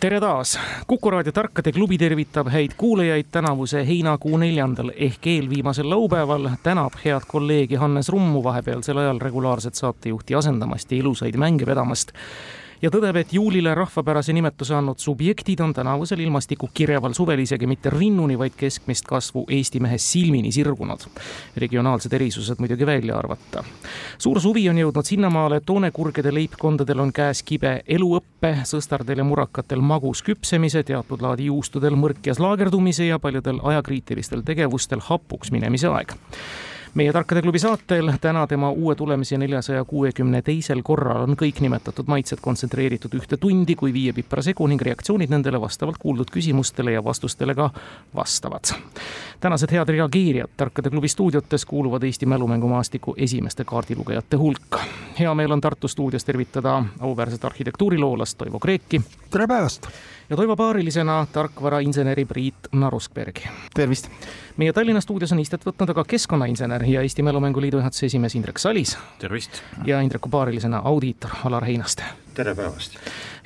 tere 0.00 0.20
taas, 0.20 0.58
Kuku 0.86 1.10
raadio 1.10 1.32
Tarkade 1.32 1.72
klubi 1.72 1.96
tervitab 1.98 2.46
häid 2.52 2.76
kuulajaid 2.76 3.26
tänavuse 3.34 3.82
heinakuu 3.86 4.36
neljandal 4.38 4.92
ehk 4.94 5.26
eelviimasel 5.26 5.90
laupäeval. 5.90 6.48
tänab 6.62 6.92
head 7.04 7.26
kolleegi 7.26 7.74
Hannes 7.74 8.08
Rummu 8.08 8.44
vahepealsel 8.44 8.98
ajal 8.98 9.18
regulaarset 9.18 9.74
saatejuhti 9.74 10.34
asendamast 10.34 10.92
ja 10.92 10.98
ilusaid 10.98 11.36
mänge 11.36 11.66
vedamast 11.66 12.12
ja 12.82 12.90
tõdeb, 12.90 13.16
et 13.20 13.32
juulile 13.32 13.74
rahvapärase 13.74 14.32
nimetuse 14.32 14.74
andnud 14.76 14.98
subjektid 15.02 15.60
on 15.60 15.74
tänavusel 15.74 16.20
ilmastiku 16.22 16.70
kireval 16.74 17.14
suvel 17.16 17.42
isegi 17.42 17.66
mitte 17.66 17.90
rinnuni, 17.90 18.38
vaid 18.38 18.54
keskmist 18.56 19.06
kasvu 19.08 19.44
Eesti 19.48 19.80
mehe 19.80 19.98
silmini 19.98 20.52
sirgunud. 20.52 21.08
regionaalsed 21.56 22.12
erisused 22.12 22.58
muidugi 22.58 22.86
välja 22.86 23.18
arvata. 23.18 23.64
suur 24.18 24.40
suvi 24.40 24.68
on 24.68 24.78
jõudnud 24.78 25.04
sinnamaale, 25.04 25.56
et 25.56 25.66
toonekurgede 25.66 26.34
leibkondadel 26.34 26.98
on 27.00 27.12
käes 27.12 27.42
kibe 27.42 27.82
eluõppe, 27.86 28.54
sõstardel 28.64 29.18
ja 29.18 29.24
murakatel 29.24 29.80
magus 29.80 30.22
küpsemise, 30.22 30.82
teatud 30.82 31.22
laadi 31.22 31.50
juustudel 31.50 31.96
mõrkjas 31.96 32.38
laagerdumise 32.38 33.06
ja 33.06 33.18
paljudel 33.18 33.60
ajakriitilistel 33.62 34.42
tegevustel 34.42 35.00
hapuks 35.00 35.50
minemise 35.50 35.88
aeg 35.88 36.14
meie 36.98 37.12
Tarkade 37.12 37.42
klubi 37.42 37.58
saatel 37.58 38.10
täna 38.20 38.46
tema 38.46 38.70
uue 38.70 38.94
tulemise 38.94 39.38
neljasaja 39.38 39.84
kuuekümne 39.84 40.40
teisel 40.42 40.80
korral 40.82 41.28
on 41.28 41.36
kõik 41.38 41.60
nimetatud 41.62 42.08
maitsed 42.10 42.42
kontsentreeritud 42.42 43.14
ühte 43.14 43.38
tundi 43.38 43.76
kui 43.78 43.92
viie 43.94 44.12
pipra 44.16 44.42
segu 44.42 44.66
ning 44.66 44.82
reaktsioonid 44.82 45.30
nendele 45.30 45.60
vastavalt 45.62 46.00
kuuldud 46.02 46.32
küsimustele 46.34 46.96
ja 46.96 47.04
vastustele 47.04 47.54
ka 47.54 47.70
vastavad. 48.14 48.74
tänased 49.40 49.70
head 49.70 49.94
reageerijad 49.94 50.50
Tarkade 50.56 50.90
klubi 50.90 51.08
stuudiotes 51.08 51.64
kuuluvad 51.64 52.02
Eesti 52.02 52.26
mälumängumaastiku 52.26 53.14
esimeste 53.16 53.64
kaardilugejate 53.64 54.36
hulka. 54.36 54.82
hea 55.18 55.34
meel 55.34 55.52
on 55.52 55.60
Tartu 55.60 55.88
stuudios 55.88 56.24
tervitada 56.24 56.84
auväärset 57.00 57.44
arhitektuuriloolast 57.44 58.38
Toivo 58.38 58.58
Kreeki. 58.58 59.02
tere 59.30 59.46
päevast! 59.46 59.86
Ja 60.30 60.36
Toivo 60.36 60.56
paarilisena 60.56 61.26
tarkvarainseneri 61.32 62.24
Priit 62.24 62.54
Naruskbergi. 62.72 63.48
tervist! 63.74 64.08
meie 64.56 64.72
Tallinna 64.72 65.00
stuudios 65.00 65.32
on 65.32 65.40
istet 65.40 65.64
võtnud 65.66 65.90
aga 65.90 66.04
keskkonnainsener 66.04 66.84
ja 66.84 67.02
Eesti 67.02 67.22
Mälumängu 67.22 67.60
Liidu 67.60 67.76
juhatuse 67.76 68.06
esimees 68.06 68.34
Indrek 68.34 68.58
Salis. 68.58 68.98
tervist! 69.18 69.62
ja 69.84 70.00
Indreku 70.00 70.28
paarilisena 70.28 70.82
audiitor 70.84 71.30
Alar 71.44 71.64
Heinaste. 71.64 72.04
tere 72.34 72.54
päevast! 72.54 72.98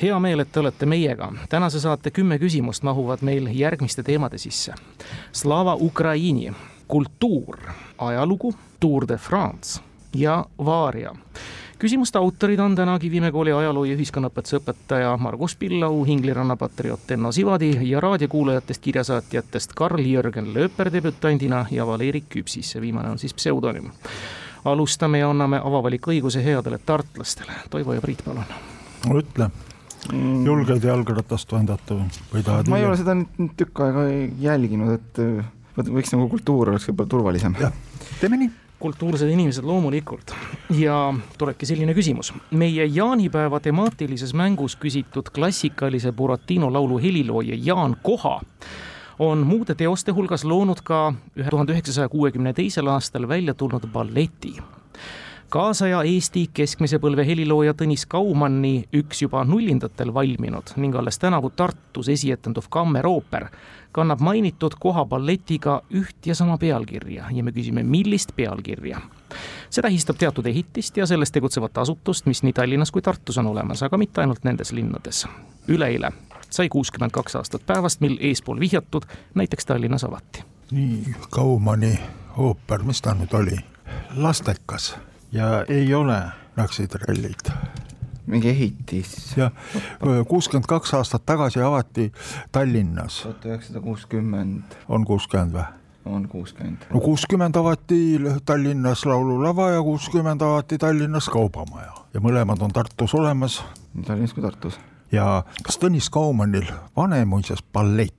hea 0.02 0.18
meel, 0.18 0.40
et 0.40 0.52
te 0.52 0.60
olete 0.60 0.86
meiega. 0.86 1.32
tänase 1.48 1.80
saate 1.80 2.10
kümme 2.10 2.38
küsimust 2.38 2.82
mahuvad 2.82 3.22
meil 3.22 3.46
järgmiste 3.52 4.02
teemade 4.02 4.38
sisse. 4.38 4.74
Slava 5.32 5.76
Ukraini, 5.80 6.52
kultuur, 6.88 7.58
ajalugu, 7.98 8.54
Tour 8.80 9.08
de 9.08 9.16
France 9.16 9.80
ja 10.14 10.44
Varia 10.58 11.14
küsimuste 11.82 12.18
autorid 12.18 12.58
on 12.58 12.74
täna 12.78 12.98
Kivimäe 12.98 13.32
kooli 13.34 13.52
ajaloo 13.52 13.82
ja 13.88 13.96
ühiskonnaõpetuse 13.96 14.60
õpetaja 14.60 15.16
Margus 15.18 15.56
Pillau, 15.58 16.04
Ingliranna 16.06 16.54
patrioot 16.56 17.10
Enno 17.10 17.32
Sivadi 17.34 17.72
ja 17.88 18.00
raadiokuulajatest 18.00 18.82
kirjasaatjatest 18.84 19.74
Karl-Jörgen 19.74 20.52
Lööper 20.54 20.92
debütandina 20.94 21.64
ja 21.70 21.86
Valeri 21.86 22.22
Küpsis, 22.28 22.70
see 22.70 22.84
viimane 22.84 23.10
on 23.10 23.18
siis 23.18 23.34
pseudonüüm. 23.34 23.90
alustame 24.64 25.18
ja 25.18 25.30
anname 25.30 25.58
avavaliku 25.58 26.14
õiguse 26.14 26.44
headele 26.44 26.78
tartlastele, 26.78 27.52
Toivo 27.70 27.98
ja 27.98 28.00
Priit, 28.00 28.22
palun. 28.24 28.44
no 29.08 29.18
ütle 29.18 29.50
mm., 30.12 30.46
julged 30.46 30.84
jalgratast 30.84 31.52
vändata 31.52 31.98
või 32.32 32.46
tahad? 32.46 32.70
ma 32.70 32.78
ei 32.78 32.86
ole 32.86 32.96
seda 32.96 33.18
nüüd 33.18 33.56
tükk 33.58 33.82
aega 33.88 34.06
jälginud, 34.38 35.00
et 35.00 35.88
võiks 35.90 36.14
nagu 36.14 36.28
kultuur 36.28 36.76
oleks 36.76 36.86
võib-olla 36.92 37.16
turvalisem. 37.16 37.58
jah, 37.58 37.74
teeme 38.20 38.38
nii 38.38 38.52
kultuursed 38.82 39.30
inimesed 39.30 39.64
loomulikult. 39.64 40.34
ja 40.78 41.14
tulebki 41.38 41.66
selline 41.66 41.94
küsimus. 41.94 42.32
meie 42.50 42.86
jaanipäeva 42.86 43.60
temaatilises 43.60 44.34
mängus 44.34 44.76
küsitud 44.76 45.30
klassikalise 45.34 46.12
Buratino 46.12 46.72
laulu 46.72 46.98
helilooja 46.98 47.58
Jaan 47.62 47.96
Koha 48.02 48.40
on 49.18 49.46
muude 49.46 49.74
teoste 49.74 50.12
hulgas 50.12 50.44
loonud 50.44 50.82
ka 50.84 51.12
ühe 51.38 51.50
tuhande 51.50 51.76
üheksasaja 51.76 52.08
kuuekümne 52.08 52.52
teisel 52.52 52.90
aastal 52.90 53.28
välja 53.28 53.54
tulnud 53.54 53.86
balleti 53.92 54.56
kaasaja 55.52 56.02
Eesti 56.02 56.46
keskmise 56.54 56.96
põlve 56.96 57.26
helilooja 57.28 57.74
Tõnis 57.76 58.06
Kaumanni 58.08 58.86
üks 58.96 59.18
juba 59.20 59.42
nullindatel 59.44 60.08
valminud 60.14 60.72
ning 60.80 60.96
alles 60.96 61.18
tänavu 61.20 61.50
Tartus 61.56 62.08
esietenduv 62.08 62.70
kammerooper 62.72 63.50
kannab 63.92 64.24
mainitud 64.24 64.78
koha 64.80 65.04
balletiga 65.04 65.82
üht 65.92 66.24
ja 66.30 66.34
sama 66.34 66.56
pealkirja 66.58 67.28
ja 67.28 67.44
me 67.44 67.52
küsime, 67.52 67.84
millist 67.84 68.32
pealkirja. 68.36 69.00
see 69.70 69.82
tähistab 69.82 70.16
teatud 70.16 70.46
ehitist 70.46 70.96
ja 70.96 71.06
selles 71.06 71.32
tegutsevat 71.32 71.78
asutust, 71.84 72.26
mis 72.26 72.42
nii 72.42 72.52
Tallinnas 72.52 72.90
kui 72.90 73.02
Tartus 73.02 73.38
on 73.38 73.52
olemas, 73.52 73.82
aga 73.82 73.98
mitte 73.98 74.24
ainult 74.24 74.44
nendes 74.48 74.72
linnades. 74.72 75.26
üleeile 75.68 76.12
sai 76.50 76.68
kuuskümmend 76.68 77.12
kaks 77.12 77.36
aastat 77.36 77.66
päevast, 77.66 78.00
mil 78.00 78.16
eespool 78.20 78.60
vihjatud 78.60 79.04
näiteks 79.34 79.66
Tallinnas 79.66 80.04
avati. 80.04 80.44
nii, 80.70 81.14
Kaumanni 81.30 81.98
ooper, 82.36 82.82
mis 82.82 83.02
ta 83.02 83.12
nüüd 83.12 83.36
oli? 83.36 83.56
lastekas 84.16 84.94
ja 85.32 85.64
ei 85.68 85.94
ole 85.94 86.22
läksid 86.56 86.94
rallid 87.06 87.52
mingi 88.26 88.48
ehitis. 88.48 89.36
jah, 89.36 89.52
kuuskümmend 90.28 90.66
kaks 90.68 90.94
aastat 90.94 91.26
tagasi 91.26 91.60
avati 91.60 92.12
Tallinnas. 92.52 93.22
tuhat 93.22 93.44
üheksasada 93.44 93.80
kuuskümmend. 93.80 94.76
on 94.88 95.04
kuuskümmend 95.04 95.56
või? 95.56 95.64
on 96.04 96.28
kuuskümmend. 96.28 96.86
no 96.94 97.00
kuuskümmend 97.00 97.56
avati 97.56 98.20
Tallinnas 98.44 99.06
Laululava 99.06 99.70
ja 99.70 99.82
kuuskümmend 99.82 100.42
avati 100.42 100.78
Tallinnas 100.78 101.28
Kaubamaja 101.28 101.92
ja 102.14 102.20
mõlemad 102.20 102.62
on 102.62 102.72
Tartus 102.72 103.14
olemas. 103.14 103.62
nii 103.94 104.04
Tallinnas 104.04 104.34
kui 104.34 104.42
Tartus. 104.42 104.80
ja 105.12 105.44
kas 105.62 105.78
Tõnis 105.78 106.10
Kaumannil 106.10 106.68
Vanemuises 106.96 107.64
ballett? 107.72 108.14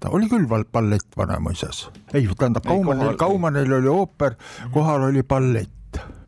ta 0.00 0.10
oli 0.10 0.28
küll 0.28 0.46
ballett 0.72 1.16
Vanemuises, 1.16 1.88
ei 2.14 2.28
tähendab 2.38 2.64
Kaumannil, 2.66 3.16
Kaumannil 3.16 3.72
oli 3.72 3.88
ooper, 3.88 4.34
kohal 4.74 5.02
oli 5.10 5.22
ballett 5.22 5.77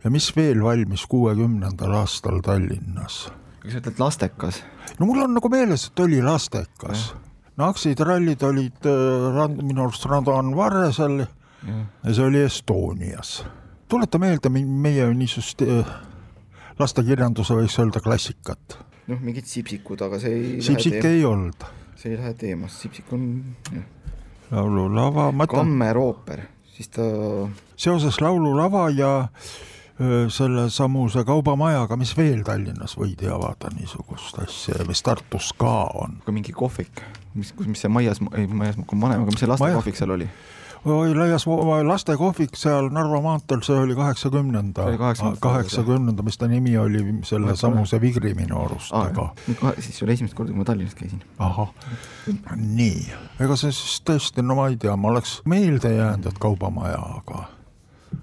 ja 0.04 0.10
mis 0.10 0.30
veel 0.36 0.62
valmis 0.64 1.06
kuuekümnendal 1.10 1.94
aastal 2.00 2.40
Tallinnas? 2.44 3.28
kas 3.60 3.74
sa 3.74 3.82
ütled 3.82 4.00
lastekas? 4.00 4.62
no 4.98 5.08
mul 5.08 5.24
on 5.24 5.34
nagu 5.36 5.50
meeles, 5.52 5.88
et 5.90 6.04
oli 6.04 6.22
lastekas. 6.24 7.10
Naksid 7.60 8.00
rallid 8.06 8.42
olid 8.46 8.86
äh, 8.88 9.26
rand, 9.34 9.58
minu 9.66 9.84
arust 9.84 10.06
Randan 10.08 10.54
Varresel 10.56 11.18
ja. 11.20 11.80
ja 12.04 12.14
see 12.14 12.24
oli 12.24 12.44
Estonias. 12.46 13.42
tuleta 13.88 14.18
meelde 14.22 14.48
meie 14.54 15.10
niisugust 15.14 15.66
äh, 15.66 15.90
lastekirjanduse 16.80 17.56
võiks 17.58 17.76
öelda 17.82 18.00
klassikat. 18.04 18.78
noh, 19.10 19.20
mingid 19.20 19.48
sipsikud, 19.50 20.00
aga 20.06 20.20
see 20.22 20.36
ei 20.36 20.60
sipsik 20.64 21.04
ei 21.04 21.24
olnud. 21.28 21.66
see 22.00 22.14
ei 22.14 22.20
lähe 22.20 22.34
teemast, 22.38 22.80
sipsik 22.80 23.12
on 23.12 23.26
laululava, 24.50 25.30
ma 25.32 25.44
ütlen. 25.44 25.66
kammerooper, 25.66 26.46
siis 26.76 26.88
ta. 26.94 27.04
seoses 27.76 28.20
laululava 28.24 28.88
ja 28.94 29.12
sellesamuse 30.28 31.24
kaubamajaga, 31.28 31.96
mis 32.00 32.14
veel 32.16 32.40
Tallinnas 32.46 32.96
võidi 32.96 33.28
avada 33.28 33.68
niisugust 33.74 34.38
asja 34.40 34.78
ja 34.80 34.86
mis 34.88 35.02
Tartus 35.04 35.52
ka 35.58 35.74
on. 36.00 36.20
ka 36.24 36.32
mingi 36.32 36.54
kohvik, 36.56 37.02
mis, 37.34 37.52
kus, 37.52 37.68
mis 37.68 37.84
see 37.84 37.92
Maias, 37.92 38.22
ei 38.32 38.46
Maias 38.48 38.80
vanem, 38.80 39.26
aga 39.26 39.28
mis 39.28 39.42
see 39.42 39.50
lastekohvik 39.50 40.00
seal 40.00 40.16
oli? 40.16 40.28
oi, 40.88 41.12
laias 41.12 41.44
lastekohvik 41.84 42.56
seal 42.56 42.88
Narva 42.96 43.20
maanteel, 43.20 43.60
see 43.66 43.76
oli 43.76 43.94
kaheksakümnenda, 43.98 44.86
kaheksakümnenda, 45.44 46.24
mis 46.24 46.40
ta 46.40 46.48
nimi 46.48 46.78
oli, 46.80 47.04
selle 47.28 47.56
samuse 47.56 48.00
Vigri 48.00 48.32
minu 48.34 48.62
arust 48.64 48.96
aga. 48.96 49.28
siis 49.78 50.02
oli 50.02 50.16
esimest 50.16 50.34
korda, 50.34 50.54
kui 50.54 50.62
ma 50.62 50.64
Tallinnas 50.64 50.96
käisin. 50.96 51.20
ahah, 51.38 51.76
nii, 52.56 53.04
ega 53.44 53.60
see 53.60 53.76
siis 53.76 54.00
tõesti, 54.08 54.40
no 54.40 54.56
ma 54.56 54.70
ei 54.72 54.80
tea, 54.80 54.96
ma 54.96 55.12
oleks 55.12 55.42
meelde 55.44 55.92
jäänud, 55.92 56.32
et 56.32 56.40
kaubamaja, 56.40 57.04
aga 57.20 57.44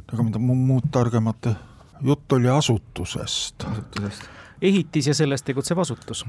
ega 0.07 0.23
mida 0.23 0.41
muud 0.41 0.89
targemat 0.91 1.53
jutt 2.01 2.31
oli 2.31 2.49
asutusest. 2.49 3.63
asutusest. 3.63 4.23
ehitis 4.61 5.07
ja 5.07 5.13
selles 5.13 5.43
tegutsev 5.43 5.79
asutus. 5.79 6.25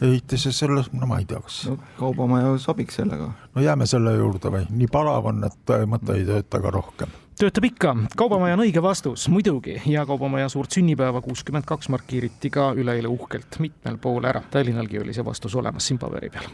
Ehitas 0.00 0.46
ja 0.46 0.52
selles, 0.52 0.92
no 0.92 1.06
ma 1.10 1.20
ei 1.20 1.28
tea, 1.28 1.40
kas 1.44 1.62
no 1.70 1.78
kaubamaja 1.98 2.56
sobiks 2.58 3.00
sellega. 3.00 3.32
no 3.54 3.64
jääme 3.64 3.86
selle 3.90 4.14
juurde 4.16 4.52
või, 4.52 4.68
nii 4.70 4.92
palav 4.92 5.32
on, 5.32 5.42
et 5.48 5.76
mõte 5.90 6.16
ei 6.18 6.28
tööta 6.28 6.62
ka 6.62 6.72
rohkem 6.74 7.18
töötab 7.40 7.64
ikka, 7.64 7.94
Kaubamaja 8.16 8.54
on 8.56 8.62
õige 8.66 8.82
vastus, 8.84 9.24
muidugi, 9.32 9.78
ja 9.88 10.02
Kaubamaja 10.06 10.48
suurt 10.52 10.74
sünnipäeva 10.76 11.22
kuuskümmend 11.24 11.64
kaks 11.68 11.88
markeeriti 11.92 12.50
ka 12.52 12.66
üleeile 12.76 13.08
uhkelt 13.08 13.56
mitmel 13.64 13.96
pool 14.02 14.26
ära. 14.28 14.42
Tallinnalgi 14.52 15.00
oli 15.00 15.14
see 15.16 15.24
vastus 15.24 15.54
olemas 15.56 15.86
siin 15.88 15.98
paberi 15.98 16.28
peal. 16.32 16.44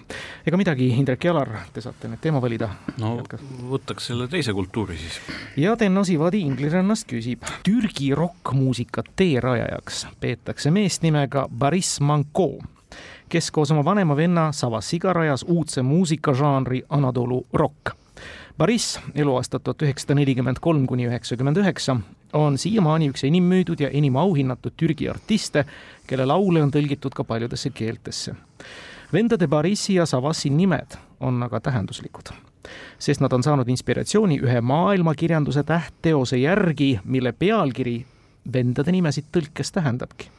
ega 0.47 0.61
midagi, 0.61 0.87
Indrek 0.95 1.27
Jalar, 1.27 1.51
te 1.75 1.83
saate 1.83 2.11
nüüd 2.13 2.23
teema 2.23 2.43
valida. 2.43 2.71
no 3.03 3.17
Jätkas. 3.17 3.43
võtaks 3.73 4.09
selle 4.13 4.29
teise 4.31 4.55
kultuuri 4.55 4.99
siis. 5.01 5.19
ja 5.57 5.75
Tenno 5.77 6.05
Sivadi 6.05 6.45
Inglirannast 6.47 7.09
küsib. 7.11 7.43
Türgi 7.67 8.15
rokkmuusika 8.15 9.03
teerajajaks 9.17 10.07
peetakse 10.21 10.71
meest 10.71 11.03
nimega 11.03 11.49
Boris 11.51 11.99
Manko 12.01 12.51
kes 13.29 13.51
koos 13.51 13.71
oma 13.71 13.85
vanema 13.85 14.17
venna 14.17 14.53
Savassiga 14.53 15.13
rajas 15.13 15.45
uudse 15.49 15.83
muusikažanri 15.83 16.83
Anadolu 16.89 17.47
rokk 17.53 17.97
Baris, 18.59 19.01
eluaastad 19.15 19.61
tuhat 19.61 19.83
üheksasada 19.85 20.15
nelikümmend 20.17 20.57
kolm 20.65 20.87
kuni 20.89 21.05
üheksakümmend 21.07 21.59
üheksa, 21.61 21.99
on 22.33 22.55
siiamaani 22.59 23.11
üks 23.13 23.27
enim 23.29 23.45
müüdud 23.45 23.83
ja 23.85 23.91
enim 23.93 24.17
auhinnatud 24.17 24.73
Türgi 24.77 25.11
artiste, 25.13 25.67
kelle 26.07 26.25
laule 26.25 26.63
on 26.65 26.73
tõlgitud 26.73 27.13
ka 27.13 27.25
paljudesse 27.25 27.71
keeltesse. 27.71 28.35
vendade 29.13 29.47
Barisi 29.47 29.95
ja 29.95 30.07
Savassi 30.07 30.51
nimed 30.51 30.97
on 31.21 31.43
aga 31.43 31.61
tähenduslikud, 31.61 32.33
sest 32.99 33.21
nad 33.21 33.33
on 33.33 33.43
saanud 33.43 33.69
inspiratsiooni 33.69 34.41
ühe 34.41 34.61
maailmakirjanduse 34.61 35.63
tähtteose 35.63 36.37
järgi, 36.37 37.01
mille 37.05 37.33
pealkiri 37.33 38.07
vendade 38.53 38.93
nimesid 38.93 39.29
tõlkes 39.33 39.73
tähendabki 39.73 40.31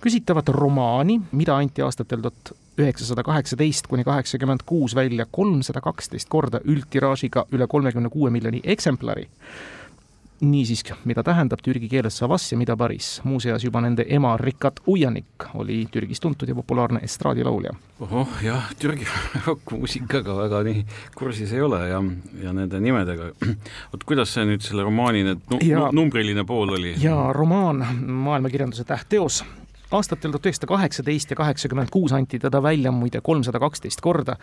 küsitavat 0.00 0.48
romaani, 0.48 1.20
mida 1.32 1.56
anti 1.56 1.82
aastatel 1.82 2.22
tuhat 2.24 2.56
üheksasada 2.78 3.22
kaheksateist 3.22 3.86
kuni 3.86 4.04
kaheksakümmend 4.04 4.66
kuus 4.66 4.94
välja 4.94 5.26
kolmsada 5.30 5.80
kaksteist 5.80 6.28
korda 6.28 6.60
üldtiraažiga 6.64 7.46
üle 7.52 7.66
kolmekümne 7.66 8.08
kuue 8.12 8.30
miljoni 8.30 8.60
eksemplari. 8.64 9.28
niisiis, 10.40 10.82
mida 11.08 11.22
tähendab 11.24 11.62
türgi 11.64 11.88
keeles 11.88 12.18
savas 12.18 12.52
ja 12.52 12.58
mida 12.58 12.76
baris. 12.76 13.20
muuseas 13.24 13.64
juba 13.64 13.80
nende 13.80 14.04
ema 14.08 14.36
Rikat 14.36 14.80
Ujanik 14.86 15.46
oli 15.54 15.88
Türgis 15.90 16.20
tuntud 16.20 16.48
ja 16.48 16.54
populaarne 16.54 17.00
estraadilaulja. 17.02 17.70
ohoh, 18.00 18.28
jah, 18.42 18.72
Türgi 18.78 19.06
rokkmuusikaga 19.46 20.36
väga 20.36 20.62
nii 20.62 20.86
kursis 21.14 21.52
ei 21.52 21.60
ole 21.60 21.88
ja, 21.88 22.02
ja 22.42 22.52
nende 22.52 22.80
nimedega. 22.80 23.32
vot 23.92 24.04
kuidas 24.04 24.34
see 24.34 24.44
nüüd 24.44 24.60
selle 24.60 24.82
romaani 24.82 25.24
need 25.24 25.38
nu, 25.50 25.58
ja, 25.64 25.88
numbriline 25.92 26.44
pool 26.44 26.68
oli? 26.68 26.94
jaa, 27.00 27.32
romaan, 27.32 27.86
maailmakirjanduse 28.06 28.84
tähtteos 28.84 29.44
aastatel 29.90 30.34
tuhat 30.34 30.46
üheksasada 30.46 30.70
kaheksateist 30.72 31.30
ja 31.30 31.36
kaheksakümmend 31.36 31.90
kuus 31.94 32.12
anti 32.12 32.38
teda 32.42 32.62
välja 32.62 32.92
muide 32.92 33.20
kolmsada 33.22 33.60
kaksteist 33.62 34.00
korda, 34.00 34.36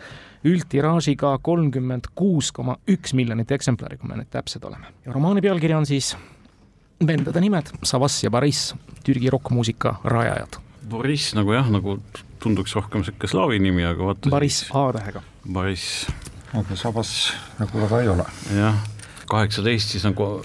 üldtiraažiga 0.44 1.38
kolmkümmend 1.42 2.10
kuus 2.14 2.52
koma 2.52 2.76
üks 2.88 3.14
miljonit 3.14 3.52
eksemplari, 3.52 3.98
kui 4.00 4.08
me 4.08 4.20
nüüd 4.20 4.30
täpsed 4.32 4.64
oleme. 4.64 4.92
ja 5.04 5.12
romaani 5.12 5.42
pealkiri 5.44 5.74
on 5.74 5.86
siis 5.86 6.14
vendade 7.06 7.40
nimed, 7.40 7.72
Savas 7.82 8.22
ja 8.24 8.30
Boris, 8.30 8.74
Türgi 9.04 9.30
rokkmuusika 9.30 9.98
rajajad. 10.04 10.60
Boris 10.88 11.32
nagu 11.34 11.52
jah, 11.52 11.68
nagu 11.70 11.98
tunduks 12.40 12.74
rohkem 12.76 13.04
sihuke 13.04 13.28
slaavi 13.28 13.58
nimi, 13.58 13.84
aga 13.84 14.10
vaata. 14.10 14.30
Boris 14.30 14.64
A-tähega. 14.72 15.22
Boris. 15.52 16.06
aga 16.54 16.76
Savas 16.76 17.32
nagu 17.58 17.80
väga 17.84 18.00
ei 18.00 18.08
ole. 18.08 18.26
jah, 18.56 18.80
kaheksateist 19.28 19.96
siis 19.96 20.04
nagu 20.04 20.44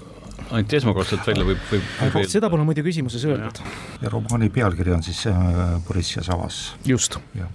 anti 0.50 0.78
esmakordselt 0.80 1.26
välja 1.26 1.46
või, 1.46 1.56
või, 1.70 1.80
või? 2.14 2.26
seda 2.30 2.50
pole 2.52 2.64
muide 2.66 2.84
küsimuses 2.86 3.24
öeldud. 3.28 3.60
ja 4.02 4.12
romaani 4.12 4.50
pealkiri 4.52 4.94
on 4.96 5.02
siis 5.06 5.24
äh, 5.30 5.76
Boriss 5.86 6.16
ja 6.16 6.24
Savas. 6.26 6.62
just. 6.86 7.18
Mm 7.34 7.46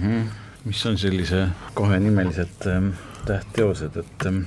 -hmm. 0.00 0.28
mis 0.64 0.86
on 0.86 0.98
sellise 0.98 1.48
kahenimelised 1.74 2.66
ähm, 2.66 2.92
tähtteosed, 3.26 3.96
et 3.96 4.26
ähm, 4.26 4.44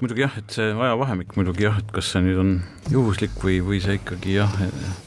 muidugi 0.00 0.24
jah, 0.24 0.34
et 0.40 0.56
see 0.56 0.72
ajavahemik 0.72 1.36
muidugi 1.38 1.66
jah, 1.66 1.76
et 1.80 1.92
kas 1.94 2.10
see 2.12 2.22
nüüd 2.24 2.40
on 2.42 2.50
juhuslik 2.92 3.36
või, 3.42 3.58
või 3.64 3.80
see 3.84 3.98
ikkagi 3.98 4.36
jah. 4.36 4.56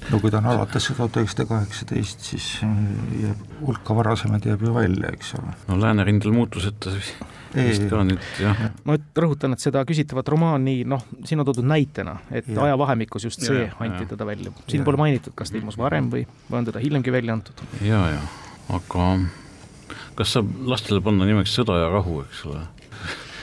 no 0.10 0.20
kui 0.22 0.32
ta 0.34 0.42
on 0.42 0.50
alates 0.54 0.90
tuhat 0.90 1.20
üheksasada 1.22 1.48
kaheksateist, 1.50 2.24
siis 2.32 2.48
äh, 2.66 2.78
jääb 3.26 3.44
hulka 3.66 3.98
varasemaid 3.98 4.48
jääb 4.50 4.64
ju 4.66 4.74
välja, 4.76 5.12
eks 5.14 5.36
ole. 5.40 5.54
no 5.68 5.78
läänerindel 5.82 6.34
muutuseta 6.36 6.94
siis 6.96 7.14
vist 7.54 7.86
ka 7.90 8.02
nüüd 8.06 8.26
jah. 8.42 8.66
ma 8.86 8.98
rõhutan, 8.98 9.54
et 9.56 9.64
seda 9.64 9.84
küsitavat 9.88 10.30
romaani, 10.34 10.82
noh, 10.90 11.06
siin 11.26 11.42
on 11.42 11.50
toodud 11.50 11.68
näitena, 11.70 12.20
et 12.32 12.50
ja. 12.50 12.62
ajavahemikus 12.70 13.30
just 13.30 13.46
see 13.46 13.66
ja, 13.66 13.74
anti 13.80 14.06
ja. 14.06 14.12
teda 14.14 14.28
välja. 14.30 14.54
siin 14.68 14.84
ja. 14.84 14.88
pole 14.88 15.02
mainitud, 15.02 15.36
kas 15.38 15.54
ta 15.54 15.60
ilmus 15.62 15.78
varem 15.80 16.12
või, 16.14 16.26
või 16.50 16.62
on 16.62 16.70
teda 16.70 16.84
hiljemgi 16.84 17.14
välja 17.14 17.38
antud. 17.38 17.66
ja, 17.86 18.04
ja, 18.16 18.22
aga 18.80 19.10
kas 20.20 20.36
saab 20.36 20.50
lastele 20.68 21.02
panna 21.02 21.30
nimeks 21.30 21.54
Sõda 21.56 21.78
ja 21.80 21.90
rahu, 21.94 22.22
eks 22.26 22.46
ole 22.50 22.66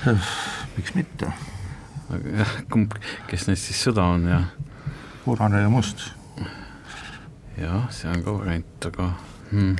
miks 0.77 0.95
mitte? 0.95 1.33
jah, 2.37 2.55
kumb, 2.71 2.95
kes 3.31 3.49
neist 3.49 3.71
siis 3.71 3.83
sõda 3.89 4.07
on 4.15 4.29
ja? 4.31 4.41
punane 5.25 5.65
ja 5.65 5.71
must. 5.73 6.11
jah, 7.59 7.89
see 7.91 8.11
on 8.13 8.23
ka 8.23 8.39
variant, 8.39 8.89
aga 8.91 9.11
hmm. 9.51 9.77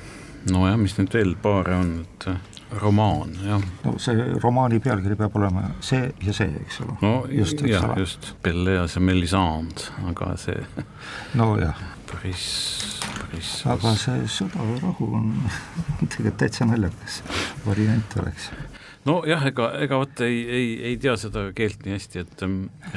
nojah, 0.51 0.79
mis 0.81 0.97
nüüd 0.99 1.15
veel 1.15 1.35
paare 1.43 1.79
on, 1.79 1.93
et 2.03 2.29
romaan, 2.81 3.35
jah. 3.47 3.63
no 3.85 3.95
see 4.03 4.25
romaani 4.43 4.81
pealkiri 4.83 5.17
peab 5.19 5.37
olema 5.39 5.69
see 5.81 6.09
ja 6.27 6.35
see, 6.35 6.51
eks 6.65 6.81
ole. 6.83 6.97
no 7.03 7.13
just, 7.31 7.63
jah, 7.63 7.93
just, 7.99 8.33
Pelleas 8.43 8.97
ja 8.99 9.03
Melisande, 9.03 9.87
aga 10.11 10.33
see. 10.41 10.67
nojah. 11.39 11.79
päris, 12.11 12.47
päris. 13.07 13.53
aga 13.71 13.95
see 14.01 14.27
Sõda 14.39 14.67
ja 14.73 14.81
rahu 14.83 15.13
on 15.21 15.31
tegelikult 16.11 16.41
täitsa 16.43 16.67
naljakas 16.67 17.23
variant 17.67 18.19
oleks 18.23 18.51
nojah, 19.07 19.45
ega, 19.51 19.69
ega 19.85 19.99
vot 20.01 20.21
ei, 20.27 20.39
ei, 20.43 20.69
ei 20.91 20.97
tea 21.01 21.15
seda 21.21 21.47
keelt 21.57 21.85
nii 21.87 21.95
hästi, 21.95 22.23
et, 22.25 22.43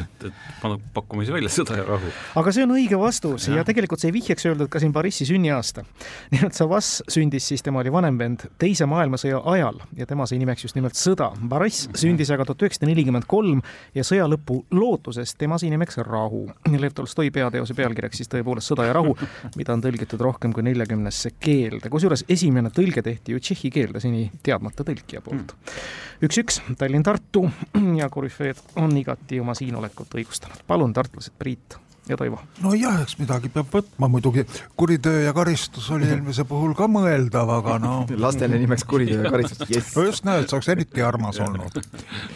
et, 0.01 0.23
et 0.29 0.39
paneb 0.61 0.83
pakkumisi 0.95 1.33
välja 1.33 1.51
Sõda 1.53 1.77
ja 1.79 1.85
rahu. 1.85 2.09
aga 2.39 2.53
see 2.55 2.65
on 2.65 2.73
õige 2.75 2.97
vastus 2.99 3.47
ja, 3.49 3.59
ja 3.59 3.65
tegelikult 3.67 4.01
sai 4.01 4.11
vihjeks 4.15 4.47
öeldud 4.49 4.71
ka 4.71 4.81
siin 4.81 4.93
Borissi 4.95 5.27
sünniaasta. 5.29 5.85
nimelt 6.33 6.57
Savas 6.57 6.91
sündis 7.11 7.49
siis, 7.51 7.63
tema 7.65 7.83
oli 7.83 7.93
vanem 7.93 8.17
vend 8.19 8.47
Teise 8.61 8.87
maailmasõja 8.89 9.41
ajal 9.53 9.79
ja 9.97 10.07
tema 10.09 10.25
sai 10.29 10.39
nimeks 10.41 10.65
just 10.65 10.79
nimelt 10.79 10.97
Sõda. 10.97 11.29
Boriss 11.49 11.89
sündis 11.99 12.31
aga 12.33 12.47
tuhat 12.47 12.65
üheksasada 12.65 12.89
nelikümmend 12.89 13.29
kolm 13.29 13.61
ja 13.95 14.05
sõja 14.07 14.25
lõpu 14.29 14.63
lootuses 14.73 15.35
tema 15.39 15.59
sai 15.61 15.71
nimeks 15.73 16.01
Rahu. 16.07 16.45
Lev 16.79 16.97
Tolstoi 16.97 17.29
peateose 17.33 17.77
pealkirjaks 17.77 18.23
siis 18.23 18.33
tõepoolest 18.33 18.73
Sõda 18.73 18.89
ja 18.89 18.97
rahu, 18.97 19.15
mida 19.59 19.75
on 19.75 19.85
tõlgitud 19.85 20.21
rohkem 20.25 20.53
kui 20.55 20.65
neljakümnesse 20.65 21.35
keelde, 21.41 21.89
kusjuures 21.93 22.25
esimene 22.29 22.73
tõlge 22.73 23.05
tehti 23.05 23.35
ju 23.35 23.41
tšehhi 23.41 23.73
keelde 23.73 24.01
seni 24.03 24.27
teadmata 24.45 24.85
tõlkija 24.87 25.23
poolt 25.25 25.55
mm 25.55 25.98
üks-üks 26.25 26.61
Tallinn-Tartu 26.77 27.45
ja 28.01 28.09
korüfeed 28.09 28.63
on 28.75 28.97
igati 28.97 29.39
oma 29.39 29.57
siinolekut 29.57 30.17
õigustanud. 30.19 30.65
palun, 30.67 30.93
tartlased, 30.93 31.35
Priit 31.39 31.79
ja 32.09 32.17
Toivo. 32.17 32.39
nojah, 32.61 33.01
eks 33.03 33.17
midagi 33.19 33.49
peab 33.53 33.69
võtma 33.73 34.09
muidugi, 34.09 34.43
kuritöö 34.77 35.21
ja 35.23 35.33
karistus 35.33 35.89
oli 35.93 36.07
eelmise 36.09 36.43
puhul 36.49 36.73
ka 36.77 36.87
mõeldav, 36.89 37.51
aga 37.59 37.77
no 37.81 37.93
lastele 38.25 38.57
nimeks 38.59 38.85
kuritöö 38.89 39.23
ja 39.23 39.31
karistus, 39.31 39.69
jess. 39.75 39.95
no 39.97 40.05
just 40.07 40.25
näed, 40.25 40.47
see 40.49 40.57
oleks 40.57 40.71
eriti 40.73 41.05
armas 41.05 41.39
olnud. 41.45 41.79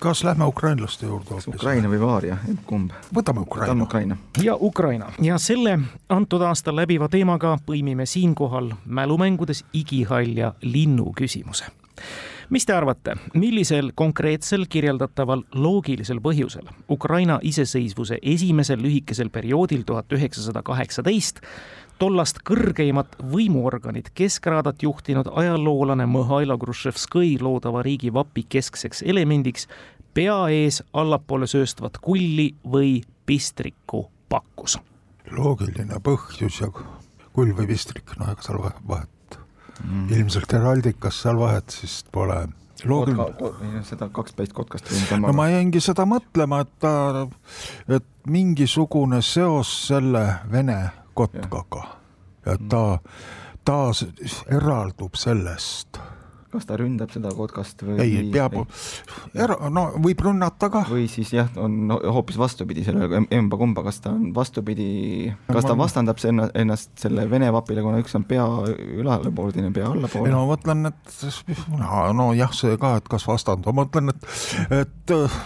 kas 0.04 0.24
lähme 0.24 0.46
ukrainlaste 0.46 1.10
juurde 1.10 1.34
hoopis? 1.34 1.50
Ukraina 1.56 1.90
või 1.90 2.02
Vaaria, 2.04 2.38
kumb? 2.70 2.94
võtame 3.16 3.46
Ukraina. 3.48 3.84
Ukraina. 3.84 4.18
ja 4.44 4.58
Ukraina 4.60 5.10
ja 5.22 5.40
selle 5.42 5.80
antud 6.10 6.46
aastal 6.46 6.78
läbiva 6.78 7.10
teemaga 7.10 7.58
põimime 7.66 8.06
siinkohal 8.06 8.74
mälumängudes 8.86 9.66
igihall 9.74 10.38
ja 10.38 10.54
linnu 10.62 11.14
küsimuse 11.18 11.72
mis 12.50 12.66
te 12.66 12.74
arvate, 12.74 13.16
millisel 13.34 13.92
konkreetsel 13.96 14.66
kirjeldataval 14.70 15.44
loogilisel 15.56 16.20
põhjusel 16.24 16.68
Ukraina 16.90 17.40
iseseisvuse 17.42 18.18
esimesel 18.22 18.82
lühikesel 18.82 19.30
perioodil 19.30 19.84
tuhat 19.86 20.12
üheksasada 20.14 20.64
kaheksateist 20.64 21.42
tollast 22.00 22.42
kõrgeimat 22.48 23.16
võimuorganit 23.32 24.12
Keskraadat 24.16 24.84
juhtinud 24.84 25.30
ajaloolane 25.32 26.08
Mõhailo 26.10 26.58
Gruševskõi 26.60 27.38
loodava 27.42 27.84
riigi 27.86 28.14
vapi 28.14 28.46
keskseks 28.50 29.04
elemendiks 29.06 29.68
pea 30.14 30.40
ees 30.50 30.82
allapoole 30.94 31.48
sööstvat 31.48 32.02
kulli 32.02 32.54
või 32.66 33.02
pistrikku 33.26 34.08
pakkus? 34.30 34.80
loogiline 35.32 35.98
põhjus 36.04 36.60
ja 36.62 36.68
kull 37.34 37.54
või 37.58 37.68
pistrik, 37.72 38.12
no 38.20 38.28
ega 38.32 38.44
seal 38.46 38.60
vahet 38.62 39.10
mm.. 39.84 40.10
ilmselt 40.10 40.54
heraldikas 40.54 41.22
seal 41.24 41.40
vahet 41.40 41.70
siis 41.70 42.04
pole. 42.12 42.46
Kotka, 42.84 43.50
seda 43.88 44.10
kakspäist 44.12 44.52
kotkast 44.54 44.90
võin 44.92 45.06
tõmmata. 45.08 45.32
no 45.32 45.38
ma 45.38 45.46
jäingi 45.48 45.80
seda 45.80 46.04
mõtlema, 46.10 46.64
et 46.66 46.72
ta, 46.84 47.28
et 47.88 48.10
mingisugune 48.28 49.22
seos 49.24 49.72
selle 49.88 50.26
vene 50.52 50.80
kotkaga. 51.16 51.86
Ja 52.44 52.58
ta, 52.70 52.84
ta 53.64 53.78
eraldub 54.52 55.16
sellest 55.16 56.02
kas 56.54 56.68
ta 56.70 56.78
ründab 56.80 57.12
seda 57.14 57.32
kotkast 57.36 57.84
või 57.86 57.98
ei, 58.04 58.24
peab, 58.34 58.56
era-, 59.34 59.58
no 59.74 59.86
võib 60.04 60.22
rünnata 60.26 60.70
ka. 60.74 60.84
või 60.90 61.08
siis 61.12 61.34
jah, 61.36 61.50
on 61.60 61.92
hoopis 61.92 62.38
vastupidi 62.40 62.86
sellele 62.86 63.24
emba-kumba, 63.34 63.86
kas 63.88 64.02
ta 64.04 64.14
on 64.14 64.30
vastupidi, 64.36 65.32
kas 65.50 65.68
ta 65.68 65.78
vastandab 65.80 66.22
enna, 66.30 66.50
ennast 66.64 66.94
selle 67.02 67.26
vene 67.32 67.50
vapile, 67.54 67.84
kuna 67.86 68.02
üks 68.04 68.16
on 68.20 68.28
pea 68.30 68.46
ülalepoole, 69.00 69.56
teine 69.56 69.74
pea 69.76 69.90
allapoole? 69.90 70.30
ei 70.30 70.36
no 70.36 70.44
ma 70.44 70.54
mõtlen, 70.54 70.92
et 70.92 71.18
no, 71.80 72.06
no 72.18 72.30
jah, 72.38 72.54
see 72.56 72.78
ka, 72.82 72.96
et 73.02 73.10
kas 73.12 73.28
vastandub, 73.30 73.74
ma 73.74 73.84
mõtlen, 73.84 74.14
et, 74.14 74.30
et 74.84 75.18
äh, 75.18 75.42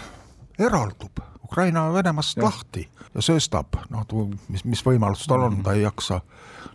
eraldub 0.67 1.23
Ukraina 1.47 1.93
Venemaast 1.93 2.37
ja. 2.37 2.43
lahti 2.43 2.89
ja 3.15 3.23
sööstab, 3.23 3.79
noh, 3.89 4.05
mis, 4.51 4.65
mis 4.67 4.83
võimalus 4.85 5.25
tal 5.29 5.47
on, 5.47 5.61
ta 5.63 5.77
ei 5.77 5.85
jaksa, 5.85 6.19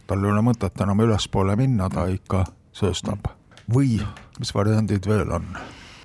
tal 0.08 0.24
ei 0.24 0.32
ole 0.32 0.42
mõtet 0.46 0.80
enam 0.80 1.04
ülespoole 1.04 1.56
minna, 1.60 1.90
ta 1.92 2.06
ikka 2.10 2.46
sööstab 2.72 3.28
või 3.72 4.00
mis 4.38 4.54
variandid 4.54 5.06
veel 5.08 5.30
on, 5.32 5.46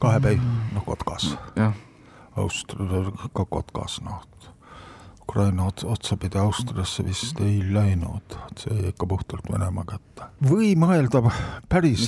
kahepäi-, 0.02 0.40
noh 0.74 0.86
Kotkas. 0.86 1.38
Austria, 2.38 3.12
ka 3.34 3.46
Kotkas, 3.46 4.02
noh. 4.06 4.24
Ukraina 5.28 5.66
ots-, 5.68 5.84
otsapidi 5.86 6.38
Austriasse 6.38 7.04
vist 7.04 7.40
ei 7.44 7.60
läinud, 7.74 8.38
see 8.60 8.78
jäi 8.78 8.94
ikka 8.94 9.08
puhtalt 9.12 9.50
Venemaa 9.52 9.84
kätte. 9.90 10.30
või 10.50 10.72
mõelda 10.80 11.20
päris, 11.70 12.08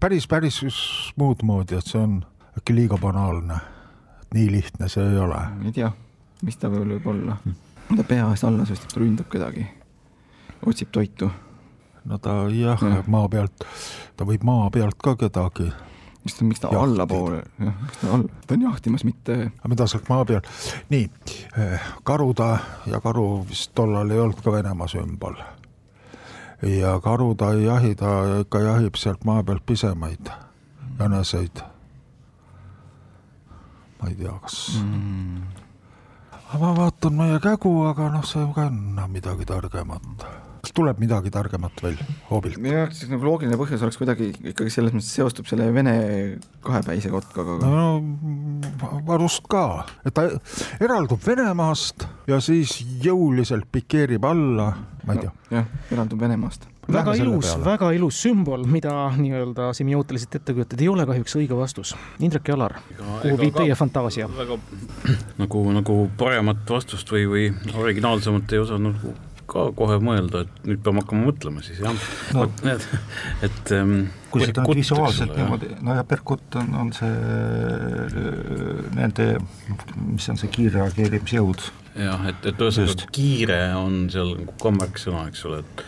päris, 0.00 0.26
päris 0.26 0.58
muud 1.16 1.44
moodi, 1.46 1.78
et 1.78 1.86
see 1.86 2.02
on 2.02 2.18
äkki 2.58 2.74
liiga 2.74 2.98
banaalne. 2.98 3.60
et 4.22 4.34
nii 4.34 4.50
lihtne 4.50 4.88
see 4.88 5.06
ei 5.12 5.18
ole. 5.22 5.38
ei 5.64 5.72
tea, 5.72 5.92
mis 6.42 6.58
ta 6.58 6.70
veel 6.70 6.96
võib 6.96 7.06
olla. 7.06 7.36
ta 7.96 8.02
pea 8.02 8.26
ees 8.30 8.44
alla 8.44 8.66
ta 8.66 9.00
ründab 9.00 9.30
kedagi, 9.30 9.66
otsib 10.66 10.90
toitu 10.90 11.30
no 12.06 12.18
ta 12.22 12.38
jah 12.52 12.82
ja., 12.82 13.02
maa 13.06 13.28
pealt, 13.28 13.66
ta 14.16 14.26
võib 14.28 14.46
maa 14.46 14.70
pealt 14.74 14.98
ka 15.02 15.16
kedagi 15.20 15.70
miks 16.26 16.38
ta, 16.38 16.44
miks 16.44 16.62
ta 16.62 16.70
allapoole, 16.74 17.42
jah, 17.58 17.74
miks 17.82 18.00
ta 18.00 18.14
all, 18.14 18.24
ta 18.46 18.56
on 18.56 18.64
jahtimas, 18.66 19.04
mitte. 19.06 19.36
aga 19.50 19.70
mida 19.70 19.86
sealt 19.90 20.08
maa 20.10 20.24
peal, 20.28 20.42
nii, 20.90 21.10
eh, 21.62 21.92
karu 22.06 22.32
ta 22.34 22.48
ja 22.90 23.00
karu 23.04 23.44
vist 23.48 23.74
tollal 23.78 24.10
ei 24.10 24.22
olnud 24.22 24.42
ka 24.42 24.54
Venemaa 24.54 24.90
sümbol. 24.90 25.38
ja 26.62 26.96
karu 27.04 27.34
ta 27.34 27.52
ei 27.54 27.66
jahi, 27.66 27.94
ta 27.94 28.40
ikka 28.40 28.64
jahib 28.64 28.98
sealt 28.98 29.24
maa 29.24 29.42
pealt 29.42 29.66
pisemaid 29.66 30.32
jäneseid. 30.98 31.62
ma 34.00 34.08
ei 34.08 34.14
tea, 34.14 34.34
kas 34.42 34.80
mm. 34.82 35.46
ma 36.60 36.74
vaatan 36.76 37.14
meie 37.14 37.38
kägu, 37.40 37.76
aga 37.90 38.10
noh, 38.18 38.26
see 38.26 38.46
ka 38.54 38.66
on 38.70 38.98
midagi 39.12 39.46
targemat 39.46 40.26
kas 40.66 40.74
tuleb 40.74 40.98
midagi 40.98 41.30
targemat 41.30 41.78
veel 41.84 41.98
hoobilt? 42.30 42.58
minu 42.58 42.80
jaoks 42.80 43.04
nagu 43.10 43.28
loogiline 43.28 43.58
põhjus 43.60 43.84
oleks 43.86 43.98
kuidagi 44.00 44.32
ikkagi 44.34 44.72
selles 44.74 44.94
mõttes 44.96 45.12
seostub 45.14 45.46
selle 45.46 45.68
vene 45.74 45.94
kahepäise 46.66 47.12
kotkaga. 47.12 47.58
no 47.62 48.96
varust 49.06 49.46
ka, 49.50 49.84
et 50.02 50.16
ta 50.16 50.26
eraldub 50.82 51.22
Venemaast 51.22 52.08
ja 52.26 52.40
siis 52.42 52.80
jõuliselt 53.04 53.68
pikeerib 53.70 54.26
alla, 54.26 54.72
ma 55.06 55.14
ei 55.14 55.22
tea 55.22 55.30
no,. 55.30 55.52
jah, 55.54 55.68
eraldub 55.94 56.24
Venemaast 56.26 56.66
väga 56.86 57.14
ilus, 57.18 57.52
väga 57.66 57.92
ilus 57.96 58.18
sümbol, 58.22 58.66
mida 58.70 58.92
nii-öelda 59.18 59.72
semiootiliselt 59.74 60.36
ette 60.38 60.54
kujutada, 60.54 60.82
ei 60.82 60.90
ole 60.90 61.06
kahjuks 61.08 61.34
õige 61.40 61.58
vastus. 61.58 61.96
Indrek 62.22 62.46
ja 62.46 62.54
Alar, 62.54 62.76
kuhu 62.94 63.38
viib 63.40 63.58
teie 63.58 63.74
fantaasia? 63.78 64.28
väga 64.30 64.58
nagu, 65.42 65.64
nagu 65.74 65.96
paremat 66.18 66.62
vastust 66.70 67.10
või, 67.10 67.26
või 67.30 67.48
originaalsemat 67.74 68.54
ei 68.54 68.62
osanud 68.62 68.94
nagu 68.94 69.16
ka 69.50 69.66
kohe 69.78 69.98
mõelda, 70.02 70.44
et 70.46 70.68
nüüd 70.68 70.82
peame 70.84 71.02
hakkama 71.02 71.30
mõtlema 71.30 71.64
siis 71.64 71.80
jah 71.82 71.96
no., 72.34 72.46
et, 72.72 72.86
et 73.46 73.72
ähm, 73.76 73.96
kui 74.32 74.44
seda 74.44 74.64
nüüd 74.66 74.80
visuaalselt 74.82 75.34
niimoodi, 75.38 75.72
no 75.86 75.96
ja 75.96 76.04
perkut 76.08 76.58
on, 76.60 76.72
on 76.82 76.92
see 76.96 77.12
nende, 78.96 79.28
mis 80.02 80.30
on 80.32 80.40
see 80.40 80.52
kiirreageerimisjõud. 80.58 81.68
jah, 82.02 82.26
et, 82.32 82.48
et 82.52 82.64
ühesõnaga 82.66 83.10
kiire 83.14 83.60
on 83.78 84.06
seal 84.12 84.34
nagu 84.40 84.56
ka 84.62 84.74
märksõna, 84.80 85.28
eks 85.30 85.46
ole, 85.48 85.62
et 85.64 85.86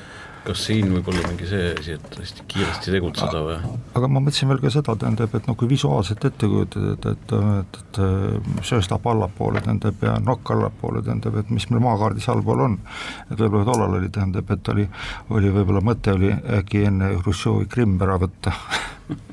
kas 0.49 0.64
siin 0.69 0.88
võib 0.93 1.09
olla 1.12 1.28
mingi 1.28 1.49
see 1.49 1.73
asi, 1.75 1.97
et 1.99 2.17
hästi 2.21 2.45
kiiresti 2.49 2.95
tegutseda 2.95 3.43
või? 3.45 3.57
aga 3.99 4.09
ma 4.11 4.23
mõtlesin 4.23 4.49
veel 4.50 4.62
ka 4.62 4.73
seda, 4.73 4.95
tähendab, 5.02 5.35
et 5.37 5.49
noh, 5.50 5.57
kui 5.59 5.69
visuaalselt 5.71 6.25
ette 6.28 6.49
kujutada, 6.50 6.95
et, 6.97 7.09
et, 7.12 7.35
et, 7.61 7.78
et 7.83 8.64
sööstab 8.71 9.07
allapoole, 9.12 9.62
tähendab, 9.64 10.00
ja 10.09 10.17
nokk 10.25 10.55
allapoole, 10.55 11.02
tähendab, 11.07 11.37
et 11.43 11.52
mis 11.55 11.69
meil 11.73 11.85
maakaardis 11.85 12.28
allpool 12.33 12.64
on. 12.69 12.78
et 13.28 13.37
võib-olla 13.37 13.69
tollal 13.69 13.99
oli, 14.00 14.11
tähendab, 14.14 14.50
et 14.57 14.73
oli, 14.75 14.88
oli 15.37 15.52
võib-olla 15.59 15.85
mõte 15.85 16.17
oli 16.17 16.33
äkki 16.61 16.87
enne 16.88 17.12
Hruštšovi 17.19 17.69
Krimm 17.73 18.00
ära 18.07 18.19
võtta 18.23 18.55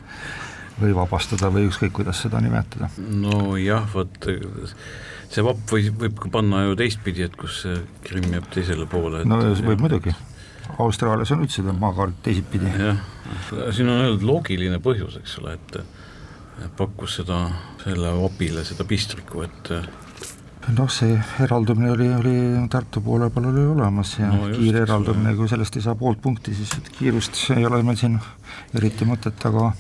või 0.81 0.93
vabastada 0.98 1.51
või 1.53 1.69
ükskõik, 1.69 1.95
kuidas 2.01 2.24
seda 2.25 2.43
nimetada. 2.43 2.91
nojah, 3.00 3.88
vot 3.95 4.31
see 5.31 5.43
vapp 5.43 5.72
või 5.72 5.89
võib 6.03 6.19
ka 6.22 6.29
panna 6.31 6.65
ju 6.67 6.79
teistpidi, 6.79 7.25
et 7.25 7.36
kus 7.39 7.63
Krimm 8.05 8.36
jääb 8.36 8.51
teisele 8.53 8.88
poole. 8.89 9.24
no 9.27 9.41
võib 9.63 9.88
muidugi 9.88 10.15
Austraalias 10.79 11.31
on 11.31 11.43
üldse 11.45 11.62
maakaart 11.65 12.24
teisipidi. 12.25 12.72
jah, 12.79 12.98
siin 13.72 13.89
on 13.89 14.01
öeldud 14.01 14.25
loogiline 14.27 14.79
põhjus, 14.84 15.19
eks 15.22 15.38
ole, 15.41 15.55
et 15.55 15.77
pakkus 16.77 17.19
seda, 17.19 17.45
selle 17.84 18.12
opile 18.25 18.63
seda 18.67 18.86
pistriku, 18.88 19.43
et 19.45 19.72
noh, 20.74 20.89
see 20.89 21.17
eraldumine 21.43 21.91
oli, 21.93 22.07
oli 22.15 22.36
Tartu 22.72 23.01
poole 23.05 23.29
peal 23.34 23.50
oli 23.51 23.65
olemas 23.75 24.15
ja 24.19 24.31
no 24.31 24.48
just, 24.50 24.62
kiire 24.62 24.81
eraldumine, 24.86 25.36
kui 25.38 25.50
sellest 25.51 25.77
ei 25.77 25.86
saa 25.86 25.95
poolt 26.00 26.22
punkti, 26.24 26.55
siis 26.57 26.74
kiirust 26.98 27.38
ei 27.57 27.65
ole 27.67 27.81
meil 27.86 28.00
siin 28.00 28.17
eriti 28.77 29.07
mõtet, 29.07 29.45
aga 29.50 29.72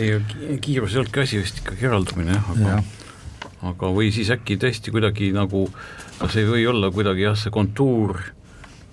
ei, 0.00 0.18
kiirus 0.64 0.96
ei 0.96 1.02
olnudki 1.02 1.22
asi, 1.22 1.42
vist 1.42 1.62
ikkagi 1.62 1.86
eraldumine 1.90 2.34
jah, 2.34 2.50
aga 2.56 2.72
ja. 2.72 2.80
aga 3.70 3.92
või 3.94 4.10
siis 4.14 4.32
äkki 4.34 4.58
tõesti 4.62 4.94
kuidagi 4.94 5.30
nagu, 5.36 5.68
kas 6.18 6.40
ei 6.40 6.48
või 6.48 6.66
olla 6.72 6.90
kuidagi 6.94 7.28
jah, 7.28 7.38
see 7.38 7.54
kontuur 7.54 8.18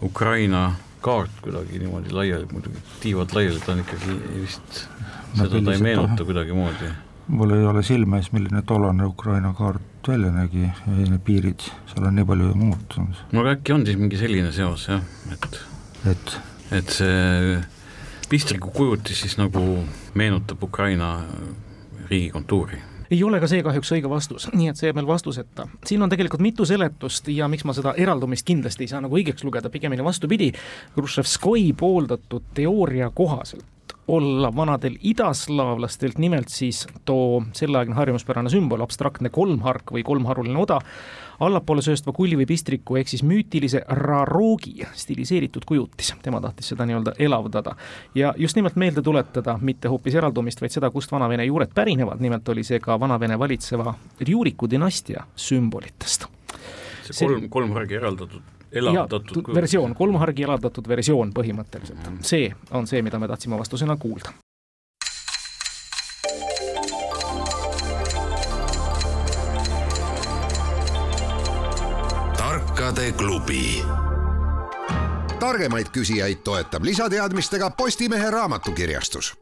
Ukraina 0.05 0.67
kaart 1.01 1.41
kuidagi 1.41 1.79
niimoodi 1.79 2.11
laiali, 2.15 2.47
muidugi. 2.51 2.81
Tiivad 3.03 3.35
laiali, 3.35 3.59
ta 3.65 3.71
on 3.75 3.83
ikkagi 3.83 4.17
vist, 4.41 4.81
seda 5.37 5.61
ta 5.63 5.75
ei 5.75 5.83
meenuta 5.83 6.25
kuidagimoodi. 6.25 6.91
mul 7.27 7.53
ei 7.53 7.65
ole 7.69 7.83
silme 7.85 8.17
ees, 8.17 8.31
milline 8.33 8.61
tollane 8.65 9.05
Ukraina 9.05 9.53
kaart 9.53 10.07
välja 10.07 10.31
nägi. 10.33 10.69
Need 10.87 11.19
piirid, 11.25 11.65
seal 11.93 12.07
on 12.09 12.15
nii 12.17 12.25
palju 12.25 12.53
muutunud. 12.55 13.25
no 13.31 13.45
aga 13.45 13.57
äkki 13.57 13.73
on 13.73 13.85
siis 13.85 13.97
mingi 13.97 14.17
selline 14.17 14.51
seos 14.51 14.87
jah, 14.89 15.03
et 15.33 15.59
et, 16.09 16.37
et 16.71 16.95
see 16.99 17.59
pistriku 18.29 18.71
kujutis 18.71 19.21
siis 19.25 19.37
nagu 19.37 19.83
meenutab 20.13 20.63
Ukraina 20.63 21.17
riigi 22.09 22.29
kontuuri 22.33 22.88
ei 23.11 23.23
ole 23.23 23.39
ka 23.39 23.47
see 23.49 23.63
kahjuks 23.65 23.91
õige 23.95 24.09
vastus, 24.11 24.47
nii 24.53 24.69
et 24.71 24.79
see 24.79 24.89
jääb 24.89 24.99
meil 24.99 25.09
vastuseta. 25.09 25.67
siin 25.85 26.01
on 26.05 26.11
tegelikult 26.11 26.43
mitu 26.45 26.65
seletust 26.65 27.27
ja 27.33 27.47
miks 27.47 27.65
ma 27.65 27.73
seda 27.73 27.93
eraldumist 27.97 28.45
kindlasti 28.45 28.85
ei 28.85 28.93
saa 28.93 29.01
nagu 29.01 29.17
õigeks 29.17 29.43
lugeda, 29.43 29.69
pigemini 29.69 30.05
vastupidi, 30.05 30.51
Hruštševskoi 30.95 31.73
pooldatud 31.77 32.53
teooria 32.53 33.09
kohaselt 33.15 33.78
olla 34.09 34.49
vanadel 34.55 34.97
idaslaavlastelt 35.05 36.17
nimelt 36.17 36.49
siis 36.49 36.87
too 37.05 37.43
selleaegne 37.53 37.95
harjumuspärane 37.95 38.49
sümbol, 38.49 38.81
abstraktne 38.81 39.29
kolmhark 39.29 39.93
või 39.93 40.03
kolmharuline 40.05 40.57
oda, 40.57 40.79
allapoole 41.39 41.83
sööstva 41.85 42.13
kulli 42.15 42.37
või 42.39 42.47
pistriku 42.49 42.97
ehk 42.99 43.11
siis 43.11 43.23
müütilise 43.23 43.83
raroogi 44.01 44.87
stiliseeritud 44.97 45.65
kujutis, 45.69 46.13
tema 46.25 46.41
tahtis 46.41 46.73
seda 46.73 46.87
nii-öelda 46.89 47.15
elavdada. 47.19 47.75
ja 48.15 48.33
just 48.37 48.55
nimelt 48.55 48.75
meelde 48.75 49.01
tuletada 49.01 49.57
mitte 49.61 49.87
hoopis 49.87 50.15
eraldumist, 50.15 50.61
vaid 50.61 50.73
seda, 50.73 50.91
kust 50.91 51.11
Vana-Vene 51.11 51.45
juured 51.45 51.73
pärinevad, 51.75 52.19
nimelt 52.19 52.49
oli 52.49 52.63
see 52.63 52.79
ka 52.79 52.99
Vana-Vene 52.99 53.39
valitseva 53.39 53.93
Rjuriku 54.21 54.69
dünastia 54.69 55.25
sümbolitest. 55.35 56.25
see 57.11 57.27
kolm, 57.27 57.49
kolmhargi 57.49 57.95
eraldatud 57.95 58.58
elavdatud 58.71 59.47
ja, 59.47 59.53
versioon, 59.53 59.95
kolmhargi 59.95 60.43
elavdatud 60.43 60.87
versioon 60.87 61.33
põhimõtteliselt 61.33 62.03
mm., 62.03 62.21
see 62.21 62.51
on 62.71 62.87
see, 62.87 63.01
mida 63.01 63.19
me 63.19 63.27
tahtsime 63.27 63.57
vastusena 63.59 63.97
kuulda. 63.97 64.33
tarkade 72.37 73.11
klubi. 73.11 73.83
targemaid 75.39 75.91
küsijaid 75.91 76.43
toetab 76.43 76.83
lisateadmistega 76.83 77.69
Postimehe 77.69 78.31
raamatukirjastus 78.31 79.33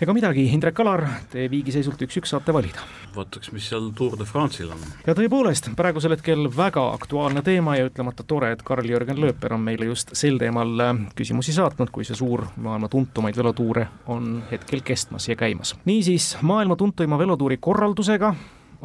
ega 0.00 0.14
midagi, 0.14 0.44
Indrek 0.54 0.78
Alar, 0.78 1.02
te 1.32 1.48
viigiseisult 1.50 2.02
üks-üks 2.06 2.30
saate 2.30 2.52
valida. 2.54 2.84
vaataks, 3.16 3.50
mis 3.50 3.64
seal 3.66 3.88
Tour 3.98 4.14
de 4.18 4.24
France'il 4.28 4.70
on. 4.70 4.82
ja 5.06 5.14
tõepoolest, 5.18 5.72
praegusel 5.78 6.14
hetkel 6.14 6.46
väga 6.54 6.84
aktuaalne 6.94 7.42
teema 7.42 7.74
ja 7.76 7.88
ütlemata 7.88 8.22
tore, 8.22 8.52
et 8.54 8.62
Karl-Jürgen 8.62 9.18
Lööper 9.18 9.56
on 9.56 9.64
meile 9.66 9.88
just 9.88 10.14
sel 10.18 10.38
teemal 10.38 10.84
äh, 10.84 10.92
küsimusi 11.18 11.54
saatnud, 11.56 11.90
kui 11.90 12.06
see 12.06 12.18
suur 12.18 12.44
maailma 12.62 12.90
tuntumaid 12.92 13.36
velotuure 13.36 13.88
on 14.06 14.44
hetkel 14.52 14.84
kestmas 14.86 15.26
ja 15.28 15.36
käimas. 15.36 15.74
niisiis, 15.84 16.36
maailma 16.42 16.76
tuntuima 16.76 17.18
velotuuri 17.18 17.58
korraldusega 17.60 18.34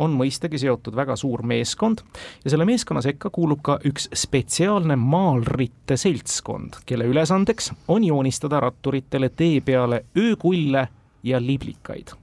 on 0.02 0.18
mõistagi 0.18 0.58
seotud 0.58 0.96
väga 0.98 1.14
suur 1.20 1.44
meeskond 1.46 2.02
ja 2.44 2.50
selle 2.50 2.66
meeskonna 2.66 3.04
sekka 3.06 3.30
kuulub 3.30 3.62
ka 3.62 3.78
üks 3.86 4.10
spetsiaalne 4.18 4.98
maalrite 4.98 5.98
seltskond, 5.98 6.82
kelle 6.90 7.06
ülesandeks 7.06 7.70
on 7.88 8.04
joonistada 8.04 8.64
ratturitele 8.66 9.30
tee 9.30 9.62
peale 9.62 10.06
öökulle 10.18 10.88
ja 11.24 11.40
liblikaid. 11.42 12.14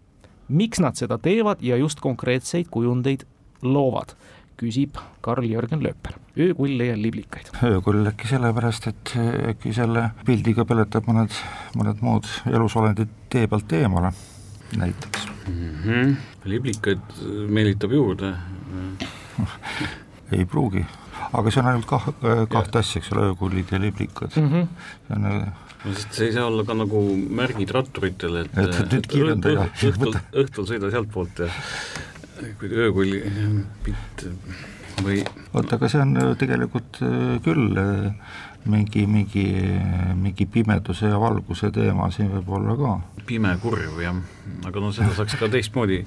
miks 0.48 0.80
nad 0.82 0.96
seda 0.98 1.18
teevad 1.18 1.60
ja 1.62 1.76
just 1.76 2.00
konkreetseid 2.00 2.66
kujundeid 2.70 3.22
loovad, 3.62 4.16
küsib 4.58 4.98
Karl-Jörgen 5.22 5.82
Lööper, 5.82 6.16
öökulle 6.38 6.90
ja 6.90 6.96
liblikaid. 6.96 7.52
öökull 7.64 8.06
äkki 8.06 8.28
sellepärast, 8.28 8.86
et 8.90 9.14
äkki 9.52 9.72
selle 9.76 10.10
pildiga 10.26 10.64
peletab 10.64 11.06
mõned, 11.08 11.36
mõned 11.78 12.02
muud 12.04 12.28
elusolendid 12.50 13.12
tee 13.30 13.46
pealt 13.46 13.72
eemale, 13.72 14.12
näiteks 14.76 15.26
mm. 15.48 15.70
-hmm. 15.84 16.16
liblikaid 16.44 17.22
meelitab 17.48 17.92
juurde 17.92 18.34
ei 20.32 20.44
pruugi, 20.44 20.84
aga 21.32 21.50
see 21.50 21.62
on 21.62 21.72
ainult 21.72 21.86
kah-, 21.86 22.12
kahte 22.48 22.78
asja, 22.78 23.00
eks 23.00 23.12
ole, 23.14 23.30
öökullid 23.30 23.72
ja 23.72 23.80
liblikad 23.80 24.36
mm. 24.36 24.48
-hmm. 24.48 24.66
see 25.06 25.16
on 25.16 25.52
no 25.84 25.94
sest 25.96 26.18
see 26.18 26.28
ei 26.28 26.36
saa 26.36 26.48
olla 26.50 26.64
ka 26.68 26.76
nagu 26.76 27.02
märgid 27.40 27.72
ratturitele, 27.76 28.44
et, 28.46 28.58
et, 28.60 28.80
et 28.82 28.94
nüüd 28.96 29.08
kiirenda 29.14 29.54
ja 29.54 29.66
õhtul, 29.90 30.18
õhtul 30.44 30.68
sõida 30.68 30.92
sealtpoolt 30.92 31.44
ja 31.44 31.50
kui 32.60 32.70
öökull 32.72 33.16
pilt 33.84 34.26
või 35.04 35.22
oota, 35.54 35.76
aga 35.76 35.88
see 35.88 36.02
on 36.02 36.14
tegelikult 36.40 37.00
küll 37.44 37.80
mingi, 38.64 39.06
mingi, 39.06 39.46
mingi 40.20 40.46
pimeduse 40.46 41.08
ja 41.08 41.20
valguse 41.20 41.70
teema 41.72 42.10
siin 42.12 42.28
võib 42.34 42.52
olla 42.58 42.76
ka. 42.76 43.24
pime 43.28 43.54
kurv 43.62 44.00
jah, 44.02 44.20
aga 44.68 44.84
no 44.84 44.92
seda 44.92 45.14
saaks 45.16 45.38
ka 45.40 45.48
teistmoodi 45.52 46.02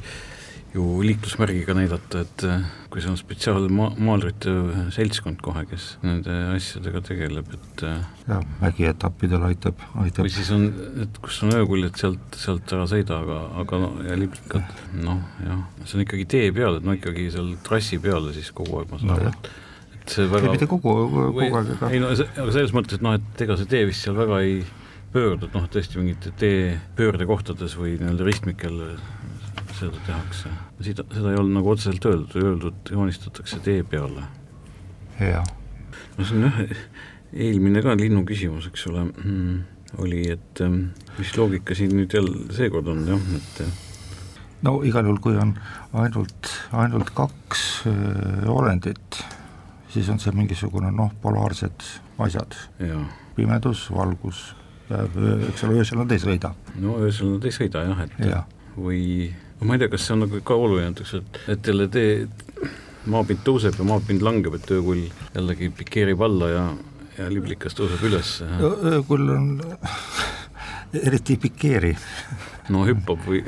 ju 0.74 0.84
liiklusmärgiga 1.06 1.75
näidata, 1.77 2.24
et 2.25 2.44
äh, 2.48 2.63
kui 2.92 3.01
see 3.03 3.12
on 3.12 3.18
spetsiaalne 3.20 3.70
ma-, 3.74 3.92
maalrite 4.01 4.53
seltskond 4.96 5.42
kohe, 5.46 5.65
kes 5.70 5.88
nende 6.06 6.34
asjadega 6.56 7.03
tegeleb, 7.06 7.51
et 7.53 7.84
äh, 7.86 8.00
jah, 8.27 8.46
mägietappidel 8.62 9.46
aitab, 9.51 9.84
aitab. 10.01 10.25
või 10.25 10.34
siis 10.34 10.50
on, 10.56 10.68
et 11.06 11.20
kus 11.24 11.42
on 11.46 11.53
öökuljed, 11.60 11.98
sealt, 12.01 12.39
sealt 12.39 12.74
ära 12.74 12.88
sõida, 12.89 13.22
aga, 13.22 13.42
aga 13.63 13.82
no 13.86 13.92
ja 14.08 14.18
liblikad, 14.18 14.86
noh 14.98 15.22
jah, 15.46 15.65
see 15.84 16.00
on 16.00 16.08
ikkagi 16.08 16.30
tee 16.36 16.53
peal, 16.56 16.80
et 16.80 16.88
no 16.88 16.98
ikkagi 16.98 17.30
seal 17.34 17.53
trassi 17.68 18.01
peal 18.01 18.32
siis 18.34 18.50
kogu 18.56 18.82
aeg 18.82 18.94
ma 18.94 19.01
saan 19.01 19.18
aru 19.18 19.30
no,, 19.30 19.36
et 19.36 19.51
et 20.03 20.13
see 20.18 20.27
väga 20.27 20.51
mitte 20.51 20.68
kogu, 20.68 20.94
kogu 21.13 21.44
aeg, 21.46 21.75
aga 21.77 21.92
ei 21.94 22.01
no 22.03 22.10
see, 22.18 22.27
aga 22.34 22.50
selles 22.56 22.74
mõttes, 22.75 22.98
et 22.98 23.06
noh, 23.06 23.13
et 23.20 23.44
ega 23.46 23.56
see 23.60 23.70
tee 23.72 23.86
vist 23.88 24.03
seal 24.03 24.18
väga 24.18 24.42
ei 24.44 24.63
pöördu, 25.13 25.48
et 25.48 25.56
noh, 25.56 25.68
tõesti 25.72 26.00
mingite 26.00 26.34
tee 26.42 26.74
pöördekohtades 26.98 27.77
või 27.77 27.94
nii-öelda 28.00 28.25
ristmikel 28.27 28.80
seda 29.77 30.00
tehakse. 30.08 30.51
seda, 30.82 31.06
seda 31.13 31.34
ei 31.34 31.39
olnud 31.39 31.58
nagu 31.60 31.74
otseselt 31.74 32.06
öeldud, 32.10 32.36
öeldud 32.42 32.94
joonistatakse 32.96 33.60
tee 33.65 33.84
peale. 33.84 34.25
jah. 35.20 35.46
no 36.18 36.25
see 36.25 36.39
on 36.39 36.48
jah, 36.48 36.60
eelmine 37.34 37.84
ka 37.86 37.96
linnu 38.00 38.25
küsimus, 38.30 38.70
eks 38.72 38.88
ole 38.92 39.06
mm,, 39.10 39.60
oli, 40.03 40.24
et 40.34 40.63
mm, 40.65 41.08
mis 41.20 41.36
loogika 41.38 41.77
siin 41.77 41.96
nüüd 41.98 42.13
jälle 42.13 42.48
seekord 42.56 42.89
on 42.94 43.06
jah, 43.08 43.30
et 43.38 43.63
no 44.63 44.80
igal 44.88 45.06
juhul, 45.08 45.22
kui 45.24 45.38
on 45.38 45.53
ainult, 46.00 46.51
ainult 46.72 47.13
kaks 47.15 47.68
öö, 47.89 48.50
olendit, 48.53 49.22
siis 49.94 50.10
on 50.10 50.22
see 50.24 50.34
mingisugune 50.36 50.92
noh, 50.96 51.12
polaarsed 51.22 51.86
asjad. 52.24 52.56
pimedus, 53.36 53.88
valgus 53.92 54.51
eks 54.89 55.63
ole, 55.63 55.80
öösel 55.80 56.01
nad 56.01 56.12
ei 56.12 56.22
sõida. 56.22 56.53
no 56.82 56.98
öösel 57.01 57.36
nad 57.36 57.48
ei 57.48 57.56
sõida 57.56 57.84
jah, 57.88 58.03
et 58.06 58.25
ja. 58.27 58.44
või 58.75 59.32
ma 59.63 59.75
ei 59.75 59.84
tea, 59.84 59.91
kas 59.93 60.08
see 60.08 60.15
on 60.15 60.25
nagu 60.25 60.41
ka 60.46 60.58
oluline 60.60 60.91
näiteks, 60.91 61.13
et, 61.20 61.41
et 61.55 61.72
jälle 61.72 61.89
tee, 61.93 62.15
maapind 63.13 63.43
tõuseb 63.48 63.79
ja 63.79 63.88
maapind 63.88 64.24
langeb, 64.25 64.55
et 64.60 64.72
öökull 64.75 65.08
jällegi 65.34 65.72
pikeerib 65.77 66.24
alla 66.24 66.51
ja, 66.51 66.63
ja 67.17 67.32
liblikas 67.32 67.75
tõuseb 67.77 68.05
üles. 68.10 68.38
öökull 68.93 69.36
on 69.36 69.50
eriti 70.93 71.34
ei 71.34 71.41
pikeeri. 71.41 71.91
no 72.72 72.86
hüppab 72.88 73.25
või 73.27 73.41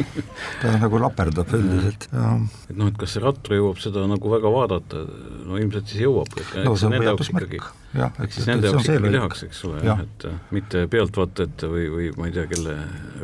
ta 0.62 0.74
nagu 0.78 1.00
laperdab 1.02 1.50
üldiselt. 1.56 2.06
et 2.12 2.76
noh, 2.76 2.90
et 2.90 2.98
kas 3.00 3.16
see 3.16 3.22
rattur 3.24 3.56
jõuab 3.56 3.80
seda 3.82 4.04
nagu 4.10 4.30
väga 4.30 4.52
vaadata, 4.54 5.02
no 5.48 5.58
ilmselt 5.58 5.90
siis 5.90 6.04
jõuab. 6.04 6.36
no 6.62 6.74
see 6.78 6.90
on 6.90 6.98
veatusmärk. 7.02 7.56
eks 7.56 8.38
siis 8.38 8.50
nende 8.50 8.70
jaoks 8.70 8.86
ikkagi 8.86 9.14
tehakse, 9.16 9.50
eks 9.50 9.62
ole, 9.68 9.84
jah, 9.88 10.02
et 10.04 10.28
mitte 10.54 10.86
pealtvaatajate 10.92 11.70
või, 11.72 11.88
või 11.96 12.10
ma 12.18 12.28
ei 12.28 12.36
tea, 12.36 12.48
kelle 12.52 12.76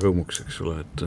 rõõmuks, 0.03 0.43
eks 0.47 0.63
ole, 0.65 0.81
et 0.87 1.07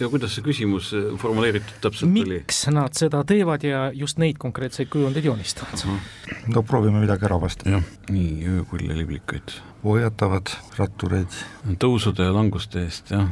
ja 0.00 0.08
kuidas 0.08 0.36
see 0.36 0.44
küsimus 0.46 0.92
äh, 0.96 1.10
formuleeritud 1.20 1.80
täpselt 1.84 2.10
Miks 2.12 2.26
oli? 2.28 2.40
miks 2.42 2.62
nad 2.74 2.96
seda 2.98 3.22
teevad 3.28 3.64
ja 3.66 3.84
just 3.94 4.20
neid 4.22 4.38
konkreetseid 4.42 4.90
kujundeid 4.92 5.28
joonistavad? 5.28 5.84
no 6.54 6.62
proovime 6.62 7.02
midagi 7.02 7.28
ära 7.28 7.40
vastata. 7.40 7.82
nii, 8.10 8.32
öökulle 8.56 8.96
liblikaid. 8.98 9.56
hoiatavad 9.84 10.54
rattureid. 10.78 11.38
tõusude 11.78 12.28
ja 12.28 12.34
languste 12.34 12.86
eest, 12.86 13.14
jah. 13.14 13.28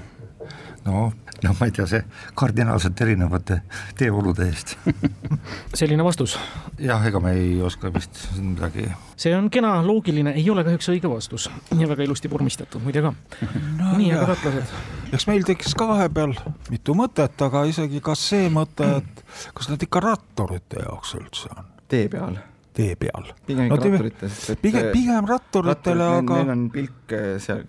no 0.84 1.10
noh, 1.44 1.56
ma 1.56 1.68
ei 1.68 1.74
tea, 1.74 1.86
see 1.88 2.00
kardinaalselt 2.38 3.00
erinevate 3.04 3.60
teeolude 3.98 4.46
eest 4.48 4.76
selline 5.80 6.04
vastus? 6.04 6.36
jah, 6.80 7.04
ega 7.08 7.22
me 7.22 7.32
ei 7.38 7.54
oska 7.64 7.92
vist 7.94 8.22
midagi. 8.38 8.88
see 9.20 9.32
on 9.36 9.50
kena, 9.52 9.78
loogiline, 9.86 10.34
ei 10.36 10.46
ole 10.52 10.64
kahjuks 10.66 10.90
õige 10.94 11.12
vastus 11.12 11.48
ja 11.78 11.88
väga 11.90 12.06
ilusti 12.06 12.30
vormistatud 12.32 12.84
muide 12.84 13.04
ka 13.04 13.14
no,. 13.14 13.94
nii, 13.96 14.12
aga 14.16 14.34
tatlased? 14.34 14.76
eks 15.14 15.26
meil 15.30 15.46
tekkis 15.48 15.76
ka 15.78 15.88
vahepeal 15.90 16.36
mitu 16.70 16.96
mõtet, 16.98 17.36
aga 17.48 17.64
isegi 17.70 18.02
ka 18.04 18.16
see 18.18 18.52
mõte, 18.52 18.92
et 19.00 19.24
kas 19.56 19.72
need 19.72 19.88
ikka 19.88 20.04
ratturite 20.10 20.84
jaoks 20.84 21.16
üldse 21.20 21.52
on? 21.56 21.74
tee 21.90 22.06
peal 22.12 22.38
tee 22.76 22.94
peal. 22.96 23.32
pigem 23.46 23.66
ikka 23.66 23.76
no, 23.76 23.80
ratturitele, 23.82 24.30
sest 24.30 24.52
et 24.54 24.60
pigem, 24.62 24.92
pigem 24.94 25.26
ratturitele, 25.26 26.06
aga 26.20 26.38
neil 26.38 26.52
on 26.54 26.68
pilk 26.74 27.16
eh, 27.16 27.32
seal, 27.42 27.64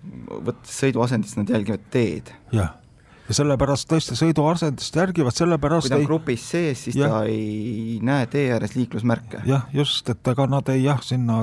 võttes 0.46 0.78
sõiduasendist, 0.84 1.40
nad 1.40 1.50
jälgivad 1.56 1.90
teed. 1.92 2.30
jah 2.54 2.78
ja 3.32 3.36
sellepärast 3.38 3.88
tõesti 3.88 4.16
sõiduasendist 4.18 4.96
järgivad, 4.98 5.34
sellepärast 5.36 5.86
kui 5.86 5.92
ta 5.92 5.96
on 5.96 6.04
ei... 6.04 6.08
grupis 6.10 6.44
sees, 6.52 6.84
siis 6.86 6.98
ja. 7.00 7.08
ta 7.08 7.22
ei 7.30 7.98
näe 8.04 8.26
tee 8.32 8.50
ääres 8.52 8.76
liiklusmärke. 8.76 9.42
jah, 9.48 9.64
just, 9.72 10.10
et 10.12 10.32
ega 10.34 10.46
nad 10.52 10.68
ei 10.72 10.84
jah, 10.84 11.00
sinna 11.04 11.42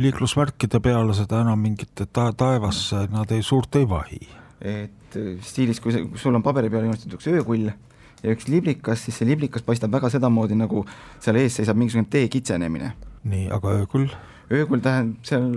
liiklusmärkide 0.00 0.82
peale 0.84 1.16
seda 1.16 1.40
enam 1.46 1.62
mingit 1.64 2.04
ta 2.12 2.28
taevasse 2.36 3.06
nad 3.14 3.32
ei 3.32 3.44
suurt 3.46 3.80
ei 3.80 3.88
vahi. 3.88 4.20
et 4.60 5.20
stiilis, 5.46 5.80
kui, 5.80 5.94
see, 5.94 6.04
kui 6.10 6.20
sul 6.20 6.36
on 6.36 6.44
paberi 6.44 6.70
peal 6.72 6.84
joonistatud 6.86 7.16
üks 7.16 7.30
öökull 7.32 7.70
ja 7.70 8.34
üks 8.34 8.50
liblikas, 8.52 9.06
siis 9.06 9.16
see 9.16 9.30
liblikas 9.30 9.64
paistab 9.64 9.94
väga 9.96 10.12
sedamoodi, 10.12 10.58
nagu 10.60 10.84
seal 11.22 11.40
ees 11.40 11.56
seisab 11.56 11.80
mingisugune 11.80 12.12
tee 12.12 12.28
kitsenemine. 12.32 12.92
nii, 13.24 13.48
aga 13.56 13.78
öökull? 13.80 14.12
öökull 14.52 14.84
tähendab 14.84 15.24
seal, 15.24 15.48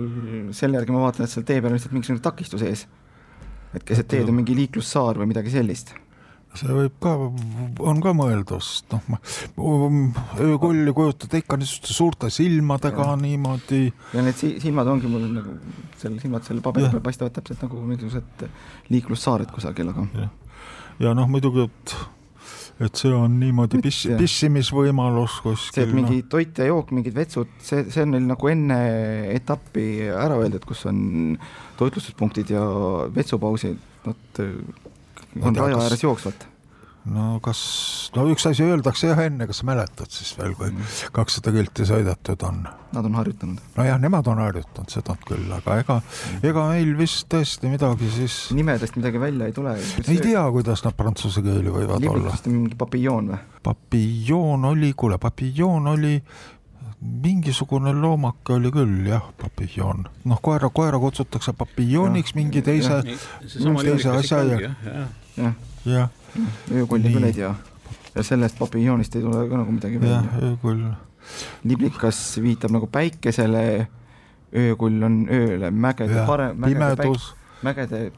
selle 0.56 0.80
järgi 0.80 0.96
ma 0.96 1.04
vaatan, 1.04 1.28
et 1.28 1.36
seal 1.36 1.44
tee 1.44 1.60
peal 1.60 1.74
on 1.74 1.76
lihtsalt 1.76 1.98
mingisugune 1.98 2.24
takistus 2.24 2.64
ees 2.64 2.88
et 3.74 3.84
keset 3.86 4.08
teed 4.10 4.30
on 4.30 4.38
mingi 4.40 4.56
liiklussaar 4.56 5.20
või 5.20 5.32
midagi 5.32 5.52
sellist 5.54 5.94
see 6.58 6.70
võib 6.70 6.94
ka, 7.02 7.14
on 7.82 8.00
ka 8.02 8.12
mõeldus, 8.16 8.68
noh 8.92 9.02
ma, 9.10 9.18
öökulli 10.42 10.94
kujutada 10.94 11.40
ikka 11.40 11.58
niisuguste 11.58 11.96
suurte 11.96 12.30
silmadega 12.30 13.08
ja. 13.10 13.16
niimoodi. 13.18 13.82
ja 14.14 14.24
need 14.24 14.38
silmad 14.38 14.90
ongi 14.90 15.10
mul 15.10 15.26
nagu, 15.34 15.56
seal 16.00 16.18
silmad 16.22 16.46
selle 16.46 16.62
paberi 16.64 16.92
peal 16.92 17.02
paistavad 17.04 17.34
täpselt 17.34 17.64
nagu 17.66 17.82
mingisugused 17.82 18.46
liiklussaared 18.94 19.50
kusagil, 19.54 19.90
aga. 19.90 20.28
ja 21.02 21.14
noh, 21.18 21.30
muidugi, 21.30 21.66
et 21.66 21.96
et 22.82 22.98
see 22.98 23.12
on 23.14 23.36
niimoodi 23.38 23.78
piss, 23.84 24.08
pissimisvõimalus 24.18 25.36
kuskil. 25.44 25.76
see, 25.76 25.84
et 25.86 25.94
mingi 25.94 26.22
no. 26.22 26.28
toit 26.32 26.58
ja 26.58 26.70
jook, 26.70 26.90
mingid 26.96 27.14
vetsud, 27.14 27.52
see, 27.62 27.84
see 27.94 28.02
on 28.02 28.16
neil 28.16 28.26
nagu 28.26 28.50
enne 28.50 28.78
etappi 29.34 30.08
ära 30.10 30.40
öeldud, 30.40 30.64
kus 30.66 30.86
on 30.90 31.36
toitlustuspunktid 31.78 32.50
ja 32.54 32.64
vetsupausid, 33.14 33.78
nad 34.08 34.42
on 35.42 35.62
raja 35.62 35.78
ääres 35.84 36.02
jooksvalt 36.02 36.48
no 37.04 37.38
kas, 37.44 37.58
no 38.16 38.24
üks 38.32 38.46
asi 38.48 38.64
öeldakse 38.64 39.10
jah 39.10 39.20
enne, 39.26 39.46
kas 39.48 39.60
sa 39.60 39.66
mäletad 39.68 40.12
siis 40.12 40.32
veel, 40.38 40.54
kui 40.56 40.70
mm. 40.70 41.10
kakssada 41.16 41.52
kilti 41.52 41.86
sõidetud 41.88 42.44
on? 42.48 42.62
Nad 42.94 43.08
on 43.08 43.18
harjutanud. 43.18 43.60
nojah, 43.76 43.98
nemad 44.00 44.30
on 44.32 44.40
harjutanud, 44.40 44.92
seda 44.92 45.16
küll, 45.26 45.44
aga 45.52 45.78
ega 45.82 45.98
mm., 46.00 46.40
ega 46.48 46.64
meil 46.70 46.94
vist 46.98 47.28
tõesti 47.32 47.68
midagi 47.72 48.08
siis 48.14 48.38
nimedest 48.56 48.96
midagi 48.96 49.20
välja 49.20 49.50
ei 49.50 49.56
tule. 49.56 49.76
ei 50.06 50.18
tea, 50.22 50.46
kuidas 50.56 50.84
nad 50.86 50.96
prantsuse 50.96 51.44
keeli 51.44 51.74
võivad 51.74 52.00
Liblikast 52.00 52.24
olla. 52.24 52.34
vist 52.38 52.50
mingi 52.52 52.80
papiljoon 52.80 53.30
või? 53.34 53.44
papiljoon 53.68 54.68
oli, 54.72 54.92
kuule, 54.96 55.20
papiljoon 55.20 55.92
oli 55.92 56.16
mingisugune 57.04 57.92
loomake 57.92 58.54
oli 58.56 58.72
küll 58.72 59.08
jah, 59.10 59.28
papiljoon, 59.36 60.06
noh, 60.30 60.40
koera, 60.40 60.72
koera 60.72 60.96
kutsutakse 61.02 61.52
papiljooniks 61.52 62.32
mingi 62.38 62.64
teise, 62.64 63.02
teise 63.44 64.14
asja 64.16 64.44
ja, 64.48 64.76
jah, 65.36 65.56
jah 65.84 66.12
öökulli 66.72 67.12
küll 67.14 67.28
ei 67.28 67.36
tea. 67.36 67.54
ja 68.14 68.22
sellest 68.22 68.58
papiljoonist 68.58 69.16
ei 69.16 69.22
tule 69.22 69.46
ka 69.48 69.60
nagu 69.60 69.72
midagi 69.72 70.00
välja. 70.00 70.22
öökull. 70.42 70.84
liblikas 71.64 72.20
viitab 72.42 72.74
nagu 72.74 72.86
päikesele, 72.86 73.86
öökull 74.52 75.02
on 75.02 75.24
ööle, 75.30 75.70
mägede 75.70 76.26
parem, 76.26 76.60
pimedus. 76.66 77.32
mägede 77.62 78.10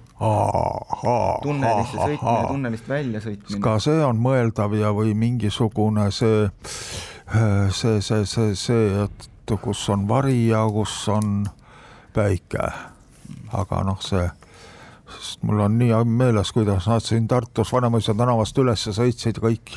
tunnelisse 1.43 1.97
sõitmine, 1.97 2.49
tunnelist 2.49 2.89
välja 2.89 3.21
sõitmine. 3.21 3.61
ka 3.65 3.77
see 3.85 4.01
on 4.05 4.21
mõeldav 4.23 4.75
ja, 4.79 4.93
või 4.97 5.13
mingisugune 5.19 6.09
see, 6.15 6.49
see, 7.71 8.01
see, 8.01 8.25
see, 8.25 8.55
see, 8.57 9.05
et 9.05 9.57
kus 9.63 9.89
on 9.93 10.09
vari 10.09 10.49
ja 10.49 10.65
kus 10.73 10.95
on 11.13 11.45
päike. 12.17 12.73
aga 13.53 13.83
noh, 13.85 14.01
see, 14.03 14.25
sest 15.17 15.43
mul 15.47 15.61
on 15.67 15.79
nii 15.79 15.93
meeles, 16.05 16.53
kuidas 16.53 16.89
nad 16.91 17.05
siin 17.05 17.29
Tartus 17.29 17.73
Vanemuise 17.73 18.15
tänavast 18.15 18.59
üles 18.59 18.89
sõitsid, 18.97 19.43
kõik 19.43 19.77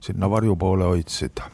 sinna 0.00 0.30
varju 0.30 0.56
poole 0.56 0.84
hoidsid. 0.84 1.44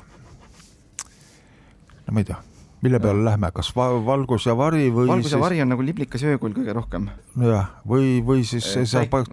no 2.06 2.12
ma 2.12 2.20
ei 2.20 2.24
tea 2.24 2.42
mille 2.82 2.98
peale 3.00 3.24
lähme, 3.24 3.50
kas 3.54 3.70
va 3.76 3.87
valgus 4.06 4.46
ja 4.48 4.54
vari 4.58 4.88
või 4.90 5.06
valgus 5.06 5.28
siis... 5.28 5.37
ja 5.37 5.40
vari 5.40 5.61
on 5.62 5.70
nagu 5.70 5.85
liblikas 5.87 6.24
öökull 6.26 6.54
kõige 6.56 6.74
rohkem. 6.74 7.08
jah, 7.38 7.70
või, 7.88 8.16
või 8.26 8.42
siis 8.46 8.66
äh, 8.76 8.87
sa 8.90 9.04
pak 9.11 9.30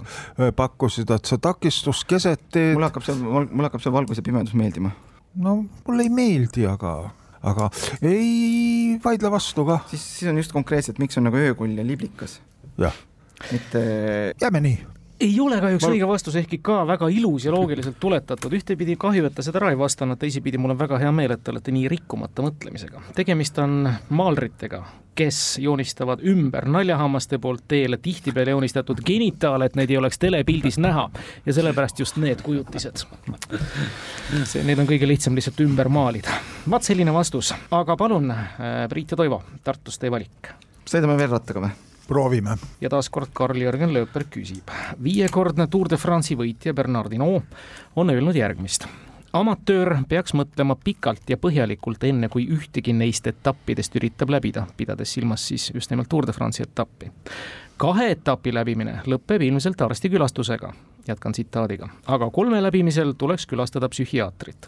pakkusid, 0.55 1.09
et 1.15 1.29
see 1.29 1.41
takistus 1.41 2.03
keset 2.09 2.45
teed. 2.53 2.75
mul 2.77 2.85
hakkab 2.85 3.07
see, 3.07 3.17
mul 3.17 3.65
hakkab 3.65 3.83
see 3.83 3.93
valgus 3.93 4.21
ja 4.21 4.25
pimedus 4.25 4.53
meeldima. 4.57 4.93
no 5.41 5.63
mulle 5.87 6.05
ei 6.05 6.13
meeldi, 6.13 6.67
aga, 6.69 6.93
aga 7.41 7.71
ei 8.05 8.99
vaidle 9.03 9.33
vastu 9.33 9.65
ka. 9.65 9.81
siis, 9.89 10.05
siis 10.19 10.29
on 10.29 10.41
just 10.43 10.53
konkreetselt, 10.53 11.01
miks 11.01 11.17
on 11.17 11.25
nagu 11.31 11.41
öökull 11.41 11.73
ja 11.73 11.85
liblikas. 11.85 12.39
jah. 12.77 12.93
Mitte. 13.51 13.83
jääme 14.41 14.61
nii 14.67 14.79
ei 15.19 15.39
ole 15.39 15.59
kahjuks 15.61 15.83
ma... 15.83 15.91
õige 15.93 16.07
vastus, 16.07 16.35
ehkki 16.39 16.61
ka 16.63 16.79
väga 16.87 17.09
ilus 17.11 17.45
ja 17.45 17.51
loogiliselt 17.51 17.99
tuletatud. 17.99 18.53
ühtepidi 18.55 18.95
kahju, 18.99 19.25
et 19.27 19.35
ta 19.35 19.43
seda 19.45 19.59
ära 19.61 19.73
ei 19.73 19.79
vastanud, 19.79 20.19
teisipidi 20.19 20.57
mul 20.61 20.75
on 20.75 20.79
väga 20.79 20.99
hea 21.01 21.11
meel, 21.11 21.35
et 21.35 21.43
te 21.43 21.51
olete 21.51 21.73
nii 21.75 21.89
rikkumata 21.91 22.45
mõtlemisega. 22.45 23.03
tegemist 23.15 23.59
on 23.59 23.89
maalritega, 24.09 24.83
kes 25.19 25.57
joonistavad 25.59 26.23
ümber 26.23 26.69
naljahammaste 26.71 27.39
poolt 27.43 27.65
teele 27.67 27.97
tihtipeale 27.97 28.55
joonistatud 28.55 29.01
genitaale, 29.05 29.67
et 29.67 29.75
neid 29.75 29.91
ei 29.91 29.99
oleks 29.99 30.19
telepildis 30.19 30.79
näha 30.79 31.09
ja 31.45 31.53
sellepärast 31.53 31.99
just 31.99 32.17
need 32.17 32.41
kujutised. 32.45 33.03
see, 34.45 34.63
neid 34.63 34.79
on 34.79 34.87
kõige 34.87 35.07
lihtsam 35.07 35.35
lihtsalt 35.35 35.59
ümber 35.67 35.91
maalida. 35.91 36.39
vaat 36.69 36.87
selline 36.87 37.13
vastus, 37.13 37.53
aga 37.71 37.97
palun, 37.97 38.31
äh, 38.31 38.87
Priit 38.89 39.11
ja 39.11 39.19
Toivo, 39.19 39.43
Tartust 39.63 39.99
teie 39.99 40.11
valik. 40.11 40.55
sõidame 40.87 41.19
veel 41.19 41.35
rattaga 41.35 41.67
või? 41.67 41.88
Proovime. 42.09 42.57
ja 42.81 42.89
taaskord 42.89 43.29
Karl-Jörgen 43.33 43.93
Lööper 43.93 44.25
küsib. 44.33 44.71
viiekordne 45.03 45.67
Tour 45.67 45.89
de 45.89 45.97
France'i 45.97 46.37
võitja 46.37 46.73
Bernard 46.73 47.13
Hinault 47.13 47.45
on 47.95 48.09
öelnud 48.09 48.35
järgmist 48.35 48.87
amatöör 49.33 49.97
peaks 50.09 50.33
mõtlema 50.33 50.75
pikalt 50.83 51.29
ja 51.29 51.37
põhjalikult, 51.37 52.03
enne 52.03 52.29
kui 52.33 52.47
ühtegi 52.49 52.93
neist 52.97 53.27
etappidest 53.29 53.95
üritab 53.95 54.31
läbida, 54.33 54.65
pidades 54.77 55.13
silmas 55.13 55.45
siis 55.47 55.69
just 55.73 55.91
nimelt 55.93 56.09
Tour 56.09 56.25
de 56.25 56.33
France'i 56.33 56.65
etappi. 56.65 57.11
kahe 57.77 58.09
etapi 58.11 58.53
läbimine 58.53 59.01
lõpeb 59.05 59.41
ilmselt 59.45 59.81
arstikülastusega, 59.81 60.73
jätkan 61.07 61.31
tsitaadiga, 61.31 61.89
aga 62.07 62.29
kolme 62.29 62.61
läbimisel 62.61 63.13
tuleks 63.17 63.45
külastada 63.45 63.89
psühhiaatrit, 63.89 64.67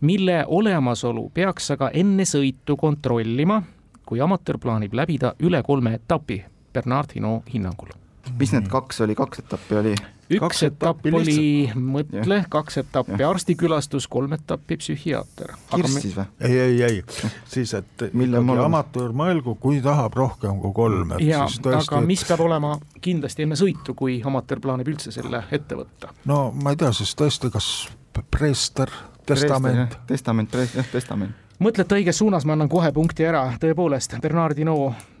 mille 0.00 0.44
olemasolu 0.46 1.30
peaks 1.34 1.70
aga 1.70 1.90
enne 1.90 2.24
sõitu 2.24 2.76
kontrollima, 2.76 3.62
kui 4.06 4.20
amatöör 4.20 4.58
plaanib 4.58 4.94
läbida 4.94 5.34
üle 5.40 5.62
kolme 5.62 5.94
etapi 5.94 6.44
Bernard 6.72 7.16
Hinault 7.16 7.52
hinnangul. 7.54 7.92
mis 8.38 8.52
need 8.52 8.68
kaks 8.70 9.00
oli, 9.00 9.14
kaks 9.18 9.44
etappi 9.44 9.78
oli? 9.80 9.94
üks 10.30 10.42
kaks 10.44 10.62
etapp 10.68 11.06
oli 11.10 11.36
mõtle, 11.74 12.40
kaks 12.50 12.80
etappi 12.84 13.24
arstikülastus, 13.26 14.06
kolm 14.10 14.36
etappi 14.36 14.78
psühhiaater. 14.78 15.54
kirss 15.72 15.98
siis 16.04 16.14
või? 16.16 16.26
ei, 16.46 16.58
ei, 16.58 16.82
ei, 16.86 17.02
siis, 17.50 17.74
et 17.74 18.06
ikkagi 18.06 18.64
amatöör 18.64 19.14
mõelgu, 19.16 19.56
kui 19.60 19.80
tahab 19.84 20.14
rohkem 20.18 20.60
kui 20.62 20.74
kolm. 20.76 21.16
ja, 21.24 21.44
tõesti, 21.50 21.94
aga 21.96 22.02
mis 22.06 22.24
peab 22.28 22.44
olema 22.46 22.76
kindlasti 23.02 23.46
enne 23.46 23.58
sõitu, 23.58 23.96
kui 23.98 24.20
amatöör 24.26 24.62
plaanib 24.62 24.92
üldse 24.92 25.14
selle 25.14 25.42
ette 25.50 25.78
võtta? 25.78 26.14
no 26.30 26.42
ma 26.54 26.74
ei 26.74 26.80
tea, 26.80 26.92
siis 26.96 27.16
tõesti, 27.18 27.50
kas 27.52 27.70
preester, 28.30 28.92
testament. 29.26 29.98
testament, 30.10 30.58
jah, 30.60 30.92
testament 30.94 31.49
mõtlete 31.60 31.98
õiges 32.00 32.18
suunas, 32.20 32.46
ma 32.48 32.56
annan 32.56 32.68
kohe 32.72 32.90
punkti 32.92 33.26
ära, 33.28 33.42
tõepoolest, 33.60 34.16
Bernardino 34.22 34.76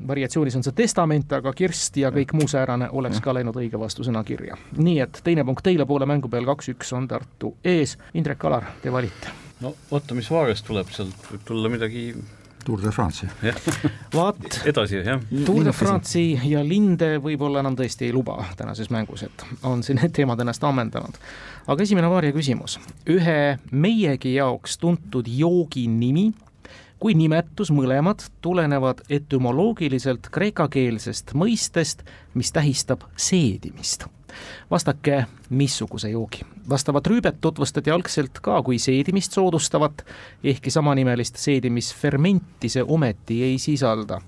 variatsioonis 0.08 0.56
on 0.58 0.64
see 0.66 0.76
testament, 0.76 1.32
aga 1.36 1.52
kirst 1.56 1.96
ja 2.00 2.10
kõik 2.14 2.34
muu 2.36 2.48
säärane 2.50 2.90
oleks 2.96 3.20
ka 3.24 3.34
läinud 3.36 3.56
õige 3.60 3.80
vastusena 3.80 4.24
kirja. 4.24 4.56
nii 4.76 4.98
et 5.04 5.20
teine 5.24 5.44
punkt 5.44 5.64
teile 5.64 5.86
poole 5.86 6.08
mängu 6.08 6.28
peal, 6.32 6.48
kaks-üks 6.48 6.92
on 6.96 7.08
Tartu 7.08 7.54
ees. 7.64 7.96
Indrek 8.14 8.44
Alar, 8.44 8.72
te 8.82 8.92
valite. 8.92 9.32
no 9.60 9.74
oota, 9.90 10.14
mis 10.14 10.30
vaagast 10.30 10.66
tuleb, 10.66 10.88
sealt 10.94 11.30
võib 11.30 11.44
tulla 11.44 11.68
midagi 11.68 12.14
Tour 12.64 12.82
de 12.82 12.90
France'i. 12.92 13.28
vaat. 14.14 14.60
edasi, 14.68 15.00
jah. 15.06 15.22
Tour 15.46 15.64
de 15.64 15.72
France'i 15.72 16.38
ja 16.50 16.62
linde 16.66 17.16
võib-olla 17.22 17.64
enam 17.64 17.78
tõesti 17.78 18.08
ei 18.08 18.12
luba 18.14 18.38
tänases 18.58 18.90
mängus, 18.92 19.24
et 19.26 19.46
on 19.62 19.84
siin 19.86 20.00
need 20.02 20.14
teemad 20.16 20.40
ennast 20.40 20.64
ammendanud. 20.64 21.18
aga 21.66 21.82
esimene 21.82 22.10
vaaria 22.10 22.36
küsimus. 22.36 22.78
ühe 23.08 23.58
meiegi 23.70 24.34
jaoks 24.36 24.78
tuntud 24.78 25.28
joogi 25.28 25.86
nimi 25.88 26.30
kui 27.00 27.14
nimetus 27.16 27.70
mõlemad 27.72 28.26
tulenevad 28.44 29.00
etümoloogiliselt 29.08 30.28
kreekakeelsest 30.30 31.32
mõistest, 31.32 32.04
mis 32.36 32.52
tähistab 32.52 33.08
seedimist 33.16 34.04
vastake, 34.70 35.24
missuguse 35.50 36.10
joogi. 36.10 36.40
vastavat 36.68 37.06
rüübet 37.06 37.40
tutvustati 37.40 37.90
algselt 37.90 38.40
ka 38.42 38.62
kui 38.62 38.78
seedimist 38.78 39.32
soodustavat, 39.32 40.04
ehkki 40.44 40.70
samanimelist 40.70 41.36
seedimisfermenti 41.36 42.68
see 42.68 42.84
ometi 42.86 43.42
ei 43.44 43.58
sisalda 43.58 44.20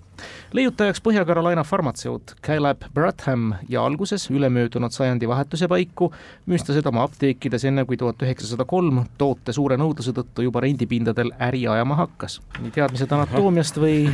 leiutajaks 0.52 1.00
Põhja-Carolina 1.02 1.64
farmatseut 1.64 2.34
Caleb 2.46 2.84
Bratham 2.94 3.54
ja 3.68 3.84
alguses, 3.84 4.30
ülemöödunud 4.30 4.92
sajandi 4.92 5.28
vahetuse 5.28 5.68
paiku, 5.68 6.12
müüs 6.46 6.66
ta 6.66 6.76
seda 6.76 6.92
oma 6.92 7.06
apteekides, 7.06 7.64
enne 7.68 7.84
kui 7.88 7.96
tuhat 7.96 8.22
üheksasada 8.22 8.66
kolm 8.68 9.04
toote 9.18 9.54
suure 9.56 9.78
nõudluse 9.80 10.14
tõttu 10.16 10.46
juba 10.46 10.62
rendipindadel 10.64 11.32
äri 11.48 11.64
ajama 11.68 11.98
hakkas. 12.02 12.40
nii 12.60 12.74
teadmised 12.74 13.12
anatoomiast 13.12 13.80
või 13.82 14.04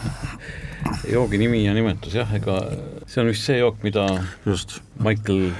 joogi 1.10 1.38
nimi 1.40 1.64
ja 1.64 1.74
nimetus 1.76 2.14
jah, 2.18 2.34
ega 2.36 2.60
see 3.06 3.22
on 3.22 3.30
vist 3.30 3.46
see 3.46 3.58
jook, 3.60 3.82
mida 3.86 4.06
just 4.46 4.80
Michael 5.02 5.50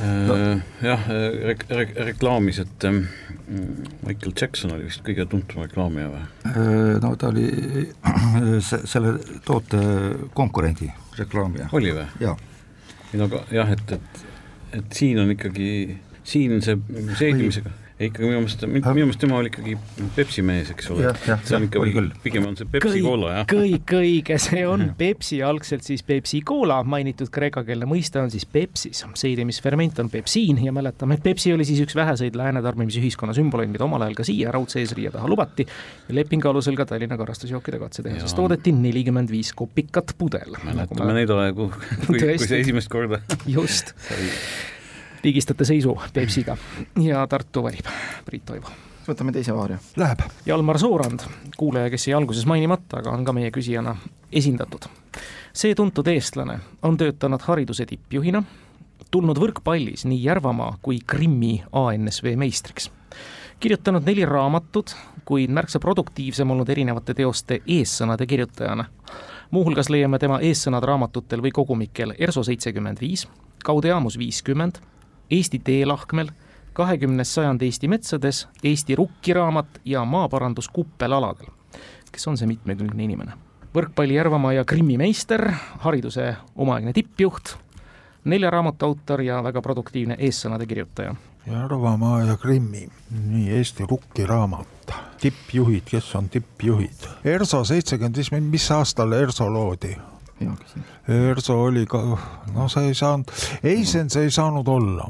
no. 0.00 0.34
äh, 0.34 0.60
jah 0.82 1.08
re, 1.08 1.56
re, 1.68 1.86
reklaamis, 2.10 2.60
et 2.64 2.84
äh, 2.84 3.00
Michael 4.06 4.34
Jackson 4.34 4.74
oli 4.76 4.88
vist 4.88 5.04
kõige 5.06 5.26
tuntum 5.30 5.64
reklaamija 5.64 6.10
või? 6.12 6.24
Äh, 6.52 6.96
no 7.02 7.14
ta 7.20 7.32
oli 7.32 7.48
se, 8.64 8.82
selle 8.88 9.16
toote 9.46 9.80
konkurendi 10.36 10.90
reklaamija. 11.18 11.70
oli 11.72 11.94
või? 11.96 12.08
jaa. 12.24 12.36
ei 13.12 13.20
no 13.20 13.30
aga 13.30 13.44
jah, 13.54 13.72
et, 13.74 13.96
et, 13.98 14.22
et 14.80 15.00
siin 15.00 15.22
on 15.22 15.32
ikkagi, 15.34 15.70
siin 16.28 16.58
see 16.64 16.78
seedimisega 17.18 17.74
ikkagi 17.98 18.28
minu 18.28 18.42
meelest, 18.44 18.62
minu 18.70 18.92
meelest 18.94 19.20
tema 19.22 19.38
oli 19.40 19.50
ikkagi 19.50 19.74
Pepsi 20.14 20.42
mees, 20.46 20.70
eks 20.70 20.90
ole. 20.94 21.10
see 21.18 21.56
on 21.56 21.64
ikka, 21.66 21.82
pigem 22.22 22.46
on 22.46 22.54
see 22.58 22.68
Pepsi 22.70 23.02
Cola, 23.02 23.32
jah. 23.40 23.48
kõik 23.50 23.94
õige, 23.98 24.38
see 24.42 24.62
on 24.68 24.84
Pepsi, 24.98 25.40
algselt 25.42 25.86
siis 25.86 26.04
Pepsi 26.06 26.40
Cola, 26.46 26.78
mainitud 26.86 27.30
kreekakeelne 27.34 27.88
mõiste 27.90 28.22
on 28.22 28.30
siis 28.30 28.46
Pepsis. 28.46 29.02
seedimisferment 29.18 29.98
on 30.04 30.12
pepsiin 30.12 30.62
ja 30.62 30.74
mäletame, 30.74 31.18
et 31.18 31.26
Pepsi 31.26 31.52
oli 31.54 31.66
siis 31.66 31.82
üks 31.82 31.98
väheseid 31.98 32.38
lääne 32.38 32.62
tarbimisühiskonna 32.62 33.34
sümboleid, 33.36 33.72
mida 33.74 33.86
omal 33.88 34.06
ajal 34.06 34.20
ka 34.20 34.28
siia 34.30 34.54
raudse 34.54 34.82
eesriie 34.84 35.10
taha 35.14 35.28
lubati. 35.30 35.66
ja 36.08 36.18
lepingu 36.20 36.52
alusel 36.52 36.78
ka 36.78 36.86
Tallinna 36.86 37.18
karastusjookide 37.18 37.82
katsetehases 37.82 38.34
toodeti 38.38 38.72
nelikümmend 38.78 39.30
viis 39.34 39.50
kopikat 39.58 40.14
pudel. 40.18 40.54
mäletame 40.62 41.18
neid 41.18 41.34
aegu, 41.34 41.72
kui, 42.06 42.22
kui 42.22 42.38
see 42.46 42.62
esimest 42.62 42.94
korda 42.94 43.24
just 43.46 43.96
pigistate 45.22 45.64
seisu 45.64 45.96
Peipsiga 46.12 46.56
ja 47.02 47.26
Tartu 47.26 47.62
valib 47.62 47.86
Priit 48.24 48.44
Toivo. 48.46 48.70
võtame 49.08 49.32
teise 49.32 49.54
vaaria. 49.56 49.78
Läheb. 49.96 50.20
Jalmar 50.46 50.78
Soorand, 50.78 51.24
kuulaja, 51.56 51.90
kes 51.90 52.08
jäi 52.08 52.14
alguses 52.14 52.46
mainimata, 52.46 52.98
aga 53.00 53.10
on 53.10 53.24
ka 53.24 53.32
meie 53.32 53.50
küsijana 53.50 53.96
esindatud. 54.32 54.88
see 55.52 55.74
tuntud 55.74 56.06
eestlane 56.06 56.60
on 56.82 56.96
töötanud 56.96 57.42
hariduse 57.42 57.86
tippjuhina, 57.86 58.42
tulnud 59.10 59.38
võrkpallis 59.38 60.04
nii 60.04 60.22
Järvamaa 60.24 60.78
kui 60.82 61.00
Krimmi 61.06 61.62
ANSV 61.72 62.36
meistriks 62.36 62.90
kirjutanud 63.60 64.02
neli 64.06 64.24
raamatut, 64.26 64.96
kuid 65.24 65.50
märksa 65.50 65.80
produktiivsem 65.80 66.50
olnud 66.50 66.68
erinevate 66.68 67.14
teoste 67.14 67.60
eessõnade 67.66 68.26
kirjutajana. 68.26 68.84
muuhulgas 69.50 69.88
leiame 69.88 70.18
tema 70.18 70.38
eessõnad 70.40 70.84
raamatutel 70.84 71.42
või 71.42 71.50
kogumikel 71.52 72.14
ERSO 72.18 72.42
seitsekümmend 72.42 73.00
viis, 73.00 73.28
Gaudeamus 73.64 74.18
viiskümmend, 74.18 74.78
Eesti 75.30 75.58
teelahkmel, 75.58 76.30
kahekümnes 76.72 77.34
sajand 77.34 77.62
Eesti 77.62 77.88
metsades, 77.88 78.46
Eesti 78.64 78.96
rukkiraamat 78.96 79.80
ja 79.84 80.04
maaparandus 80.04 80.68
kuppelaladel. 80.68 81.46
kes 82.12 82.28
on 82.28 82.36
see 82.36 82.46
mitmekülgne 82.48 83.04
inimene? 83.04 83.32
võrkpalli 83.74 84.16
Järvamaa 84.16 84.52
ja 84.52 84.64
Krimmi 84.64 84.96
meister, 84.98 85.44
hariduse 85.84 86.34
omaaegne 86.56 86.92
tippjuht, 86.92 87.54
nelja 88.24 88.50
raamatu 88.50 88.86
autor 88.86 89.22
ja 89.22 89.42
väga 89.44 89.62
produktiivne 89.62 90.16
eessõnade 90.18 90.66
kirjutaja. 90.66 91.14
Järvamaa 91.48 92.22
ja 92.24 92.36
Krimmi, 92.36 92.88
nii 93.28 93.50
Eesti 93.56 93.86
rukkiraamat, 93.88 94.92
tippjuhid, 95.20 95.86
kes 95.88 96.14
on 96.16 96.28
tippjuhid? 96.28 97.08
ERSO 97.24 97.64
seitsekümmend 97.64 98.16
viis, 98.16 98.32
mis 98.32 98.70
aastal 98.74 99.12
ERSO 99.12 99.52
loodi? 99.52 99.94
Hea 100.40 100.56
küsimus. 100.58 100.92
ERSO 101.08 101.56
oli 101.62 101.86
ka, 101.86 102.02
no 102.54 102.68
see 102.72 102.90
ei 102.90 102.94
saanud, 102.98 103.32
Eisen 103.62 104.10
see 104.10 104.28
ei 104.28 104.34
saanud 104.34 104.68
olla, 104.68 105.08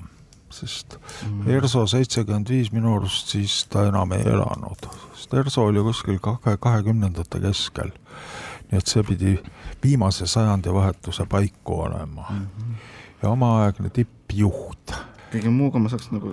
sest 0.51 0.99
mm. 0.99 1.49
ERSO 1.57 1.87
seitsekümmend 1.87 2.51
viis 2.53 2.73
minu 2.73 2.97
arust 2.97 3.35
siis 3.35 3.61
ta 3.71 3.87
enam 3.89 4.13
ei 4.17 4.25
elanud, 4.27 4.89
sest 5.15 5.35
ERSO 5.35 5.69
oli 5.73 5.85
kuskil 5.87 6.21
kahe, 6.25 6.57
kahekümnendate 6.61 7.41
keskel. 7.45 7.93
nii 8.69 8.79
et 8.83 8.91
see 8.91 9.03
pidi 9.03 9.39
viimase 9.83 10.27
sajandivahetuse 10.29 11.25
paiku 11.27 11.81
olema 11.87 12.27
mm. 12.31 12.47
-hmm. 12.47 12.75
ja 13.23 13.31
omaaegne 13.31 13.91
tippjuht 13.91 14.93
kõige 15.33 15.51
muuga 15.53 15.81
ma 15.83 15.91
saaks 15.93 16.11
nagu 16.15 16.33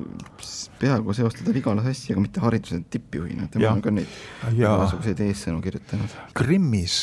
peaaegu 0.79 1.15
seostada 1.15 1.53
Vigala 1.55 1.83
Sassi, 1.85 2.13
aga 2.13 2.23
mitte 2.23 2.43
hariduse 2.43 2.79
tippjuhina, 2.91 3.47
tema 3.51 3.67
ja. 3.67 3.73
on 3.75 3.81
ka 3.83 3.93
neid 3.93 4.11
igasuguseid 4.51 5.23
eessõnu 5.25 5.61
kirjutanud. 5.63 6.15
Krimmis, 6.37 6.97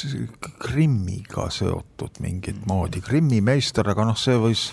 Krimmiga 0.63 1.49
seotud 1.53 2.21
mingit 2.25 2.63
moodi, 2.69 3.03
Krimmi 3.05 3.43
meister, 3.45 3.89
aga 3.93 4.07
noh, 4.09 4.19
see 4.19 4.39
võis 4.41 4.69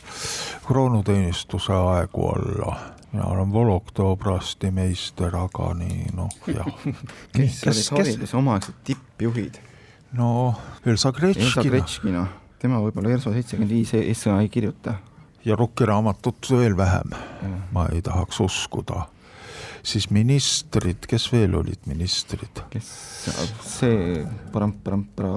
kroonuteenistuse 0.67 1.75
aegu 1.75 2.29
olla 2.31 2.77
mina 3.09 3.25
olen 3.25 3.49
Volokto 3.53 4.11
obrasti 4.11 4.69
meister, 4.71 5.33
aga 5.35 5.71
nii 5.79 6.11
noh, 6.13 6.29
jah. 6.45 6.67
kes 7.33 7.63
olid 7.65 7.89
hariduse 7.97 8.37
omaaegsed 8.37 8.83
tippjuhid? 8.85 9.59
no 10.17 10.53
Elsa 10.85 11.11
Gretškina. 11.13 11.49
Elsa 11.49 11.63
Gretškina, 11.65 12.25
tema 12.61 12.81
võib-olla 12.83 13.15
ERSO 13.15 13.33
seitsekümmend 13.33 13.73
viis 13.73 13.93
eessõna 13.97 14.43
ei 14.45 14.49
kirjuta 14.53 14.99
ja 15.49 15.57
rokiraamatut 15.59 16.51
veel 16.51 16.77
vähem 16.77 17.15
mm., 17.15 17.55
ma 17.73 17.87
ei 17.93 18.01
tahaks 18.05 18.39
uskuda. 18.39 19.07
siis 19.83 20.09
ministrid, 20.11 21.07
kes 21.07 21.31
veel 21.33 21.55
olid 21.55 21.87
ministrid? 21.87 22.61
kes, 22.69 22.89
see 23.65 24.25
paramparampra 24.53 25.31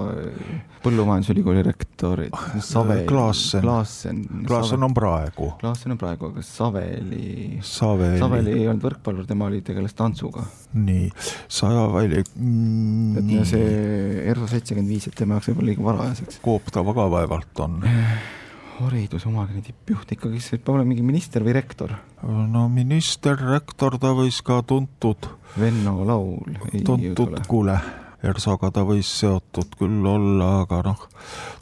põllumajandusülikooli 0.83 1.63
rektor, 1.63 2.25
Savel. 2.59 3.05
Klaassen, 3.07 3.63
Klaassen. 3.63 4.23
Klaassen 4.49 4.83
on 4.83 4.95
praegu. 4.95 5.53
Klaassen 5.61 5.95
on 5.95 6.01
praegu, 6.01 6.33
aga 6.33 6.43
Saveli, 6.43 7.61
Saveli., 7.63 8.19
Saveli 8.19 8.57
ei 8.57 8.67
olnud 8.67 8.83
võrkpallur, 8.89 9.29
tema 9.31 9.47
oli, 9.47 9.63
tegeles 9.63 9.95
tantsuga. 9.95 10.43
nii, 10.75 11.09
Sajavali 11.47 12.25
mm,. 12.27 13.33
see 13.47 14.23
ERSO 14.27 14.51
seitsekümmend 14.57 14.91
viis, 14.91 15.07
et 15.07 15.19
tema 15.23 15.39
jaoks 15.39 15.53
võib-olla 15.53 15.71
liiga 15.71 15.91
varajaseks. 15.93 16.43
Kooptava 16.43 16.99
ka 16.99 17.11
vaevalt 17.15 17.63
on 17.63 17.83
hariduse 18.87 19.29
omakene 19.31 19.63
tippjuht 19.65 20.15
ikkagi, 20.17 20.41
see 20.43 20.61
peab 20.61 20.77
olema 20.77 20.93
mingi 20.93 21.05
minister 21.07 21.45
või 21.47 21.57
rektor? 21.57 21.95
no 22.23 22.69
minister, 22.73 23.37
rektor, 23.39 23.99
ta 24.03 24.13
võis 24.17 24.39
ka 24.47 24.61
tuntud. 24.67 25.29
Venno 25.59 25.99
laul. 26.09 26.57
tuntud, 26.87 27.37
kuule, 27.49 27.77
ERSO-ga 28.23 28.71
ta 28.73 28.87
võis 28.87 29.11
seotud 29.19 29.75
küll 29.79 30.07
olla, 30.07 30.63
aga 30.63 30.81
noh, 30.87 31.07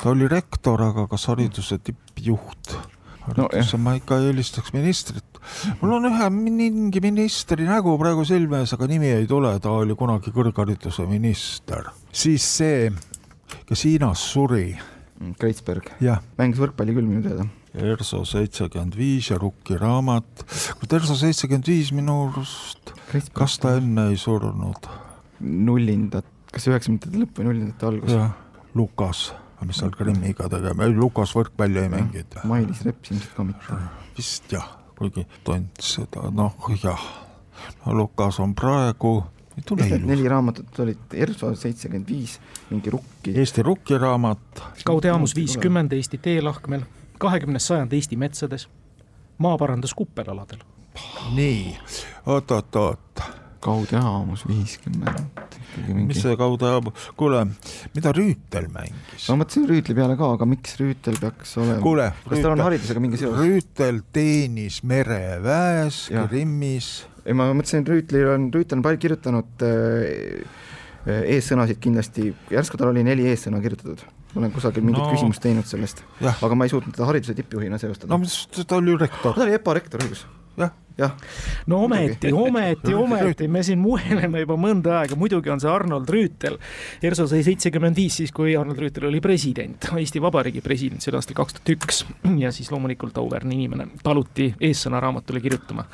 ta 0.01 0.13
oli 0.13 0.29
rektor, 0.31 0.83
aga 0.91 1.07
kas 1.11 1.27
hariduse 1.33 1.81
tippjuht? 1.83 2.77
hariduse 3.27 3.77
no, 3.77 3.83
ma 3.85 3.97
ikka 3.99 4.21
eelistaks 4.27 4.73
ministrit. 4.77 5.41
mul 5.81 5.97
on 5.99 6.09
ühe 6.11 6.29
mingi 6.35 7.01
ministri 7.03 7.67
nägu 7.69 7.97
praegu 8.01 8.25
silme 8.29 8.63
ees, 8.63 8.75
aga 8.77 8.89
nimi 8.91 9.13
ei 9.15 9.27
tule, 9.31 9.53
ta 9.61 9.73
oli 9.81 9.97
kunagi 9.97 10.33
kõrghariduse 10.37 11.09
minister. 11.09 11.91
siis 12.13 12.47
see, 12.61 12.89
kes 13.67 13.85
Hiinas 13.89 14.25
suri 14.33 14.71
Kreitsberg. 15.41 15.91
mängis 16.39 16.61
võrkpalli 16.61 16.95
küll 16.97 17.09
minu 17.09 17.23
teada. 17.25 17.47
ERSO 17.75 18.25
seitsekümmend 18.27 18.97
viis 18.99 19.31
ja 19.31 19.39
Rukki 19.39 19.77
raamat. 19.79 20.45
kuid 20.81 20.97
ERSO 20.99 21.17
seitsekümmend 21.21 21.69
viis 21.71 21.93
minu 21.95 22.17
arust, 22.29 22.95
kas 23.37 23.59
ta 23.63 23.77
enne 23.79 24.09
ei 24.11 24.19
surnud? 24.21 24.91
nullindat, 25.41 26.27
kas 26.53 26.67
üheksakümnendate 26.69 27.23
lõpp 27.23 27.39
või 27.39 27.49
nullindate 27.49 27.87
algus? 27.89 28.13
jah, 28.13 28.35
Lukas, 28.75 29.31
mis 29.65 29.81
seal 29.81 29.95
Krimmiga 29.95 30.51
tegema, 30.53 30.85
ei 30.85 30.97
Lukas 30.97 31.33
võrkpalli 31.37 31.85
ei 31.85 31.93
mänginud. 31.93 32.43
Mailis 32.49 32.85
Reps 32.85 33.15
ilmselt 33.15 33.35
ka 33.37 33.49
mitte. 33.49 33.81
vist 34.19 34.53
jah, 34.53 34.69
kuigi 34.99 35.27
tont 35.45 35.85
seda, 35.85 36.29
noh 36.35 36.71
jah 36.83 37.09
Lukas 37.87 38.41
on 38.41 38.55
praegu. 38.55 39.25
Neli 40.07 40.29
raamatut 40.29 40.79
olid 40.79 41.15
ERSO 41.15 41.55
seitsekümmend 41.55 42.09
viis, 42.09 42.39
mingi 42.71 42.91
Rukki. 42.91 43.35
Eesti 43.35 43.63
Rukki 43.63 43.99
raamat. 43.99 44.63
Gaudeamus 44.87 45.35
viiskümmend 45.37 45.93
Eesti 45.93 46.19
teelahkmel, 46.19 46.87
kahekümnes 47.19 47.67
sajand 47.67 47.93
Eesti 47.93 48.17
metsades, 48.17 48.69
maaparandus 49.39 49.95
kuppelaladel. 49.95 50.65
nii, 51.35 51.77
oot-oot-oot. 52.27 53.23
Gaudeamus 53.61 54.47
viiskümmend. 54.49 55.49
Mingi... 55.87 56.07
mis 56.09 56.23
see 56.23 56.33
Gaudeamus, 56.37 57.11
kuule, 57.17 57.43
mida 57.95 58.13
Rüütel 58.17 58.71
mängis? 58.73 59.27
ma 59.29 59.37
mõtlesin 59.43 59.69
Rüütli 59.69 59.95
peale 59.95 60.17
ka, 60.19 60.33
aga 60.35 60.49
miks 60.49 60.79
Rüütel 60.81 61.21
peaks 61.21 61.53
olema? 61.61 61.83
kuule, 61.85 62.09
kas 62.25 62.41
tal 62.41 62.55
on 62.57 62.65
haridusega 62.65 63.03
mingi 63.05 63.21
seos? 63.21 63.37
Rüütel 63.39 64.01
teenis 64.17 64.81
mereväes, 64.83 66.07
Krimmis 66.09 66.91
ei, 67.31 67.37
ma 67.39 67.51
mõtlesin, 67.55 67.85
et 67.85 67.93
Rüütlil 67.93 68.33
on, 68.33 68.49
Rüütel 68.55 68.81
on 68.81 68.85
palju 68.87 69.01
kirjutanud 69.05 69.65
äh, 69.67 70.43
äh, 71.07 71.23
eessõnasid 71.37 71.79
kindlasti, 71.83 72.33
järsku 72.51 72.81
tal 72.81 72.91
oli 72.91 73.05
neli 73.07 73.29
eessõna 73.31 73.63
kirjutatud. 73.63 74.03
ma 74.35 74.45
olen 74.45 74.53
kusagil 74.55 74.85
mingit 74.87 75.03
no, 75.03 75.09
küsimust 75.11 75.43
teinud 75.43 75.67
sellest, 75.67 76.05
aga 76.31 76.55
ma 76.59 76.67
ei 76.67 76.71
suutnud 76.71 76.95
teda 76.95 77.09
hariduse 77.09 77.35
tippjuhina 77.39 77.81
seostada. 77.83 78.19
no 78.19 78.65
ta 78.67 78.79
oli 78.79 78.95
ju 78.95 79.01
rektor. 79.01 79.35
ta 79.35 79.47
oli 79.47 79.57
EPA 79.59 79.79
rektor, 79.79 80.05
õigus. 80.07 80.27
Jah 80.59 80.73
jah. 81.01 81.17
no 81.67 81.85
ometi, 81.85 82.33
ometi, 82.33 82.95
ometi, 83.05 83.49
me 83.49 83.63
siin 83.65 83.81
muheleme 83.81 84.43
juba 84.45 84.57
mõnda 84.61 85.01
aega, 85.01 85.17
muidugi 85.19 85.53
on 85.53 85.63
see 85.63 85.71
Arnold 85.71 86.11
Rüütel. 86.13 86.59
ERSO 87.05 87.27
sai 87.31 87.43
seitsekümmend 87.47 87.99
viis 87.99 88.21
siis, 88.21 88.33
kui 88.35 88.55
Arnold 88.59 88.81
Rüütel 88.83 89.09
oli 89.09 89.23
president, 89.25 89.91
Eesti 89.97 90.23
Vabariigi 90.23 90.63
president, 90.65 91.03
see 91.03 91.13
oli 91.13 91.21
aastal 91.21 91.39
kaks 91.41 91.59
tuhat 91.59 91.75
üks. 91.77 92.03
ja 92.41 92.53
siis 92.55 92.71
loomulikult 92.73 93.19
auväärne 93.21 93.55
inimene 93.57 93.89
paluti 94.05 94.51
eessõna 94.61 95.01
raamatule 95.03 95.43
kirjutama 95.45 95.87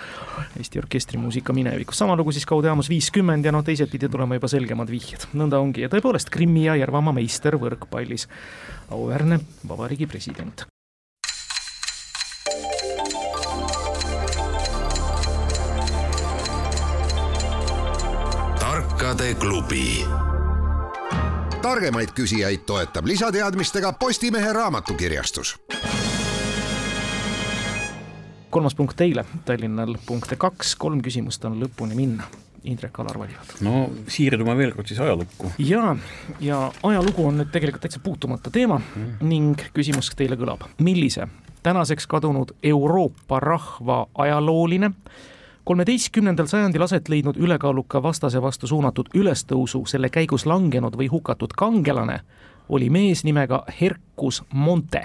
Eesti 0.58 0.82
orkestrimuusika 0.82 1.54
minevikus. 1.56 1.98
sama 1.98 2.16
lugu 2.16 2.34
siis 2.34 2.46
Gaudeamus 2.46 2.90
viiskümmend 2.92 3.46
ja 3.46 3.54
noh, 3.54 3.64
teiselt 3.66 3.92
pidi 3.92 4.10
tulema 4.12 4.38
juba 4.38 4.50
selgemad 4.50 4.90
vihjed. 4.90 5.28
nõnda 5.34 5.60
ongi 5.62 5.86
ja 5.86 5.92
tõepoolest 5.92 6.32
Krimmi 6.32 6.66
ja 6.66 6.78
Järvamaa 6.82 7.14
meister 7.16 7.58
võrkpallis, 7.60 8.28
auväärne 8.90 9.40
vabariigi 9.68 10.06
president. 10.10 10.66
Tarkade 18.96 19.34
klubi. 19.34 20.04
targemaid 21.62 22.08
küsijaid 22.16 22.62
toetab 22.66 23.04
lisateadmistega 23.06 23.92
Postimehe 23.92 24.52
raamatukirjastus. 24.52 25.56
kolmas 28.50 28.74
punkt 28.74 28.96
teile, 28.96 29.24
Tallinnal 29.44 29.94
punkte 30.06 30.36
kaks, 30.36 30.76
kolm 30.76 31.02
küsimust 31.02 31.44
on 31.44 31.60
lõpuni 31.60 31.94
minna. 31.94 32.24
Indrek 32.64 33.00
Alar 33.00 33.18
valivad. 33.18 33.52
no 33.60 33.90
siirdume 34.08 34.56
veel 34.56 34.72
kord 34.72 34.88
siis 34.88 35.00
ajalukku. 35.00 35.52
ja, 35.58 35.96
ja 36.40 36.72
ajalugu 36.82 37.28
on 37.28 37.42
nüüd 37.42 37.52
tegelikult 37.52 37.84
täitsa 37.84 38.00
puutumata 38.00 38.50
teema 38.50 38.80
mm. 38.80 39.14
ning 39.20 39.68
küsimus 39.76 40.08
teile 40.16 40.40
kõlab, 40.40 40.64
millise 40.78 41.28
tänaseks 41.62 42.06
kadunud 42.06 42.56
Euroopa 42.62 43.40
rahva 43.40 44.06
ajalooline 44.14 44.94
kolmeteistkümnendal 45.66 46.46
sajandil 46.46 46.82
aset 46.82 47.08
leidnud 47.08 47.36
ülekaaluka 47.36 48.02
vastase 48.02 48.42
vastu 48.42 48.68
suunatud 48.70 49.08
ülestõusu 49.14 49.80
selle 49.90 50.08
käigus 50.14 50.46
langenud 50.46 50.94
või 50.94 51.08
hukatud 51.10 51.56
kangelane 51.58 52.20
oli 52.68 52.86
mees 52.90 53.24
nimega 53.26 53.64
Hercus 53.80 54.44
Monte, 54.52 55.02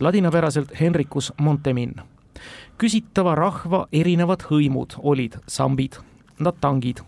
ladinapäraselt 0.00 0.70
Henricus 0.80 1.32
Montemin. 1.40 1.94
küsitava 2.78 3.34
rahva 3.34 3.86
erinevad 3.92 4.46
hõimud 4.50 4.94
olid 5.02 5.36
sambid, 5.46 5.98
natangid, 6.38 7.02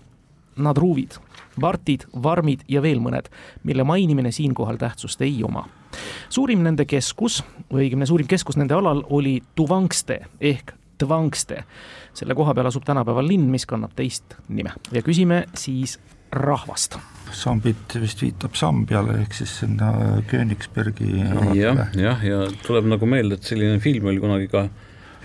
nadruvid, 0.57 1.15
vartid, 1.61 2.07
varmid 2.23 2.61
ja 2.69 2.83
veel 2.83 2.99
mõned, 2.99 3.31
mille 3.63 3.85
mainimine 3.85 4.33
siinkohal 4.33 4.77
tähtsust 4.77 5.23
ei 5.23 5.45
oma. 5.45 5.69
suurim 6.29 6.63
nende 6.63 6.85
keskus, 6.85 7.45
õigemini 7.71 8.07
suurim 8.07 8.27
keskus 8.27 8.57
nende 8.57 8.75
alal 8.75 9.05
oli 9.11 9.43
Tuvangste 9.55 10.27
ehk 10.41 10.75
Tvangste. 10.99 11.65
selle 12.15 12.35
koha 12.35 12.55
peal 12.55 12.71
asub 12.71 12.85
tänapäeval 12.87 13.27
linn, 13.29 13.51
mis 13.51 13.67
kannab 13.67 13.95
teist 13.97 14.37
nime 14.49 14.75
ja 14.93 15.03
küsime 15.03 15.45
siis 15.59 15.99
rahvast. 16.35 16.99
Sambit 17.35 17.95
vist 17.99 18.23
viitab 18.23 18.55
Sambiale 18.59 19.21
ehk 19.23 19.35
siis 19.35 19.53
sinna 19.63 19.91
Königsbergi 20.31 21.11
jah, 21.59 21.87
jah, 21.99 22.25
ja 22.27 22.41
tuleb 22.67 22.89
nagu 22.91 23.07
meelde, 23.11 23.39
et 23.39 23.47
selline 23.49 23.81
film 23.83 24.11
oli 24.11 24.23
kunagi 24.23 24.51
ka 24.53 24.69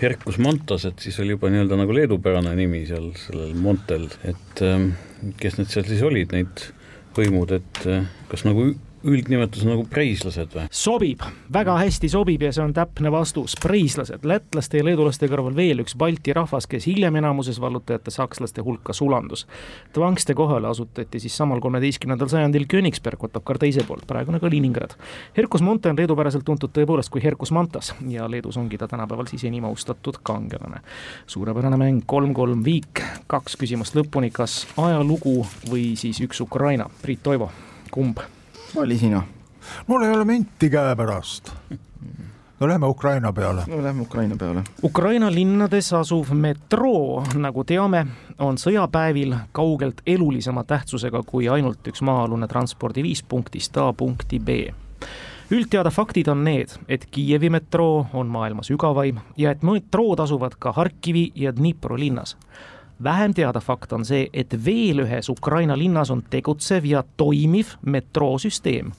Herkus 0.00 0.38
Montas, 0.40 0.86
et 0.88 1.02
siis 1.02 1.18
oli 1.20 1.34
juba 1.34 1.50
nii-öelda 1.52 1.76
nagu 1.76 1.94
leedupärane 1.94 2.54
nimi 2.56 2.86
seal 2.88 3.10
sellel 3.20 3.52
Montel, 3.58 4.08
et 4.24 4.62
ähm, 4.64 4.94
kes 5.40 5.58
need 5.58 5.68
seal 5.72 5.84
siis 5.90 6.00
olid, 6.06 6.32
need 6.32 6.62
võimud, 7.16 7.52
et 7.58 7.82
äh, 7.90 8.06
kas 8.30 8.46
nagu 8.48 8.70
üldnimetus 9.06 9.64
nagu 9.64 9.84
preislased 9.88 10.52
või? 10.54 10.66
sobib, 10.74 11.22
väga 11.52 11.76
hästi 11.80 12.10
sobib 12.12 12.42
ja 12.44 12.52
see 12.54 12.64
on 12.64 12.74
täpne 12.76 13.12
vastus, 13.12 13.56
preislased, 13.60 14.24
lätlaste 14.28 14.80
ja 14.80 14.86
leedulaste 14.86 15.28
kõrval 15.30 15.54
veel 15.56 15.82
üks 15.84 15.96
Balti 15.98 16.34
rahvas, 16.36 16.68
kes 16.70 16.86
hiljem 16.90 17.16
enamuses 17.20 17.60
vallutajate 17.62 18.12
sakslaste 18.14 18.64
hulka 18.66 18.94
sulandus. 18.96 19.46
Tvangste 19.96 20.34
kohale 20.38 20.68
asutati 20.70 21.20
siis 21.22 21.36
samal 21.36 21.62
kolmeteistkümnendal 21.64 22.30
sajandil 22.32 22.66
Königsberg, 22.70 23.22
Otokar 23.24 23.60
teise 23.60 23.84
poolt, 23.88 24.06
praegune 24.08 24.40
Kaliningrad. 24.40 24.96
Herkus 25.36 25.64
Monte 25.64 25.92
on 25.92 26.00
leedupäraselt 26.00 26.44
tuntud 26.44 26.72
tõepoolest 26.76 27.12
kui 27.12 27.22
Herkus 27.24 27.54
Mantas 27.56 27.94
ja 28.08 28.28
Leedus 28.30 28.58
ongi 28.60 28.78
ta 28.80 28.88
tänapäeval 28.90 29.30
siis 29.30 29.44
enim 29.48 29.64
austatud 29.68 30.20
kangelane. 30.22 30.80
suurepärane 31.26 31.76
mäng, 31.76 32.02
kolm-kolm 32.06 32.64
viik, 32.64 33.02
kaks 33.30 33.56
küsimust 33.60 33.96
lõpuni, 33.96 34.32
kas 34.32 34.66
ajalugu 34.76 35.46
või 35.70 35.94
siis 35.96 36.20
üks 36.20 36.40
Ukraina, 36.40 36.90
Priit 37.02 37.22
Toivo, 37.22 37.50
kumb? 37.90 38.20
Oli 38.76 38.98
sina. 38.98 39.22
mul 39.86 40.02
ei 40.02 40.10
ole 40.10 40.24
minti 40.24 40.70
käepärast. 40.70 41.52
no 42.60 42.68
lähme 42.68 42.86
Ukraina 42.86 43.32
peale. 43.32 43.62
no 43.66 43.82
lähme 43.82 44.02
Ukraina 44.02 44.36
peale. 44.36 44.62
Ukraina 44.82 45.34
linnades 45.34 45.92
asuv 45.92 46.32
metroo, 46.32 47.24
nagu 47.34 47.64
teame, 47.64 48.06
on 48.38 48.58
sõjapäevil 48.58 49.34
kaugelt 49.52 50.00
elulisema 50.06 50.64
tähtsusega 50.64 51.22
kui 51.26 51.48
ainult 51.48 51.88
üks 51.88 52.02
maa-alune 52.02 52.48
transpordiviis 52.48 53.22
punktist 53.22 53.76
A 53.76 53.92
punkti 53.92 54.40
B 54.40 54.48
üldteada 55.50 55.90
faktid 55.90 56.28
on 56.30 56.44
need, 56.44 56.70
et 56.88 57.06
Kiievi 57.10 57.50
metroo 57.50 58.06
on 58.12 58.28
maailma 58.30 58.62
sügavaim 58.62 59.18
ja 59.36 59.50
et 59.50 59.64
metrood 59.66 60.20
asuvad 60.22 60.54
ka 60.58 60.72
Harkivi 60.72 61.32
ja 61.34 61.52
Dnipro 61.56 61.98
linnas 61.98 62.36
vähem 63.04 63.34
teada 63.34 63.60
fakt 63.60 63.92
on 63.92 64.04
see, 64.04 64.28
et 64.32 64.54
veel 64.64 65.04
ühes 65.04 65.28
Ukraina 65.28 65.78
linnas 65.78 66.10
on 66.10 66.22
tegutsev 66.30 66.84
ja 66.84 67.04
toimiv 67.16 67.74
metroosüsteem. 67.82 68.92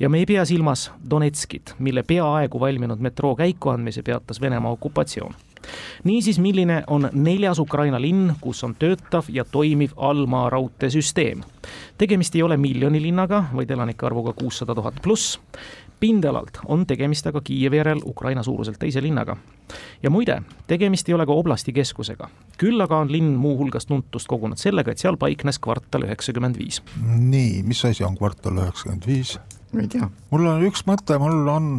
ja 0.00 0.08
me 0.08 0.18
ei 0.18 0.26
pea 0.26 0.44
silmas 0.44 0.92
Donetskit, 1.10 1.74
mille 1.78 2.02
peaaegu 2.02 2.60
valminud 2.60 2.98
metroo 2.98 3.36
käikuandmise 3.36 4.02
peatas 4.02 4.40
Venemaa 4.40 4.72
okupatsioon 4.72 5.34
niisiis, 6.04 6.38
milline 6.38 6.82
on 6.86 7.08
neljas 7.12 7.58
Ukraina 7.58 8.00
linn, 8.00 8.34
kus 8.40 8.64
on 8.64 8.74
töötav 8.78 9.24
ja 9.28 9.44
toimiv 9.44 9.90
allmaa 9.96 10.50
raudteesüsteem? 10.50 11.42
tegemist 11.98 12.34
ei 12.34 12.42
ole 12.42 12.56
miljoni 12.56 13.02
linnaga, 13.02 13.44
vaid 13.54 13.70
elanike 13.70 14.06
arvuga 14.06 14.32
kuussada 14.32 14.74
tuhat 14.74 14.94
pluss 15.02 15.38
pindalalt 16.04 16.60
on 16.68 16.84
tegemist 16.88 17.26
aga 17.30 17.40
Kiievi 17.44 17.80
järel 17.80 18.02
Ukraina 18.04 18.42
suuruselt 18.44 18.78
teise 18.78 19.02
linnaga. 19.02 19.36
ja 20.02 20.10
muide, 20.10 20.42
tegemist 20.68 21.08
ei 21.08 21.14
ole 21.16 21.26
ka 21.26 21.32
oblasti 21.32 21.72
keskusega. 21.72 22.28
küll 22.60 22.80
aga 22.84 22.98
on 23.04 23.12
linn 23.12 23.36
muuhulgas 23.40 23.86
tuntust 23.88 24.28
kogunud 24.28 24.60
sellega, 24.60 24.92
et 24.92 25.00
seal 25.00 25.16
paiknes 25.16 25.58
kvartal 25.58 26.04
üheksakümmend 26.08 26.58
viis. 26.60 26.82
nii, 27.04 27.62
mis 27.62 27.84
asi 27.84 28.04
on 28.04 28.18
kvartal 28.20 28.60
üheksakümmend 28.60 29.06
viis? 29.08 29.38
ma 29.72 29.86
ei 29.86 29.88
tea. 29.88 30.10
mul 30.30 30.50
on 30.50 30.66
üks 30.68 30.84
mõte, 30.90 31.16
mul 31.22 31.48
on 31.48 31.70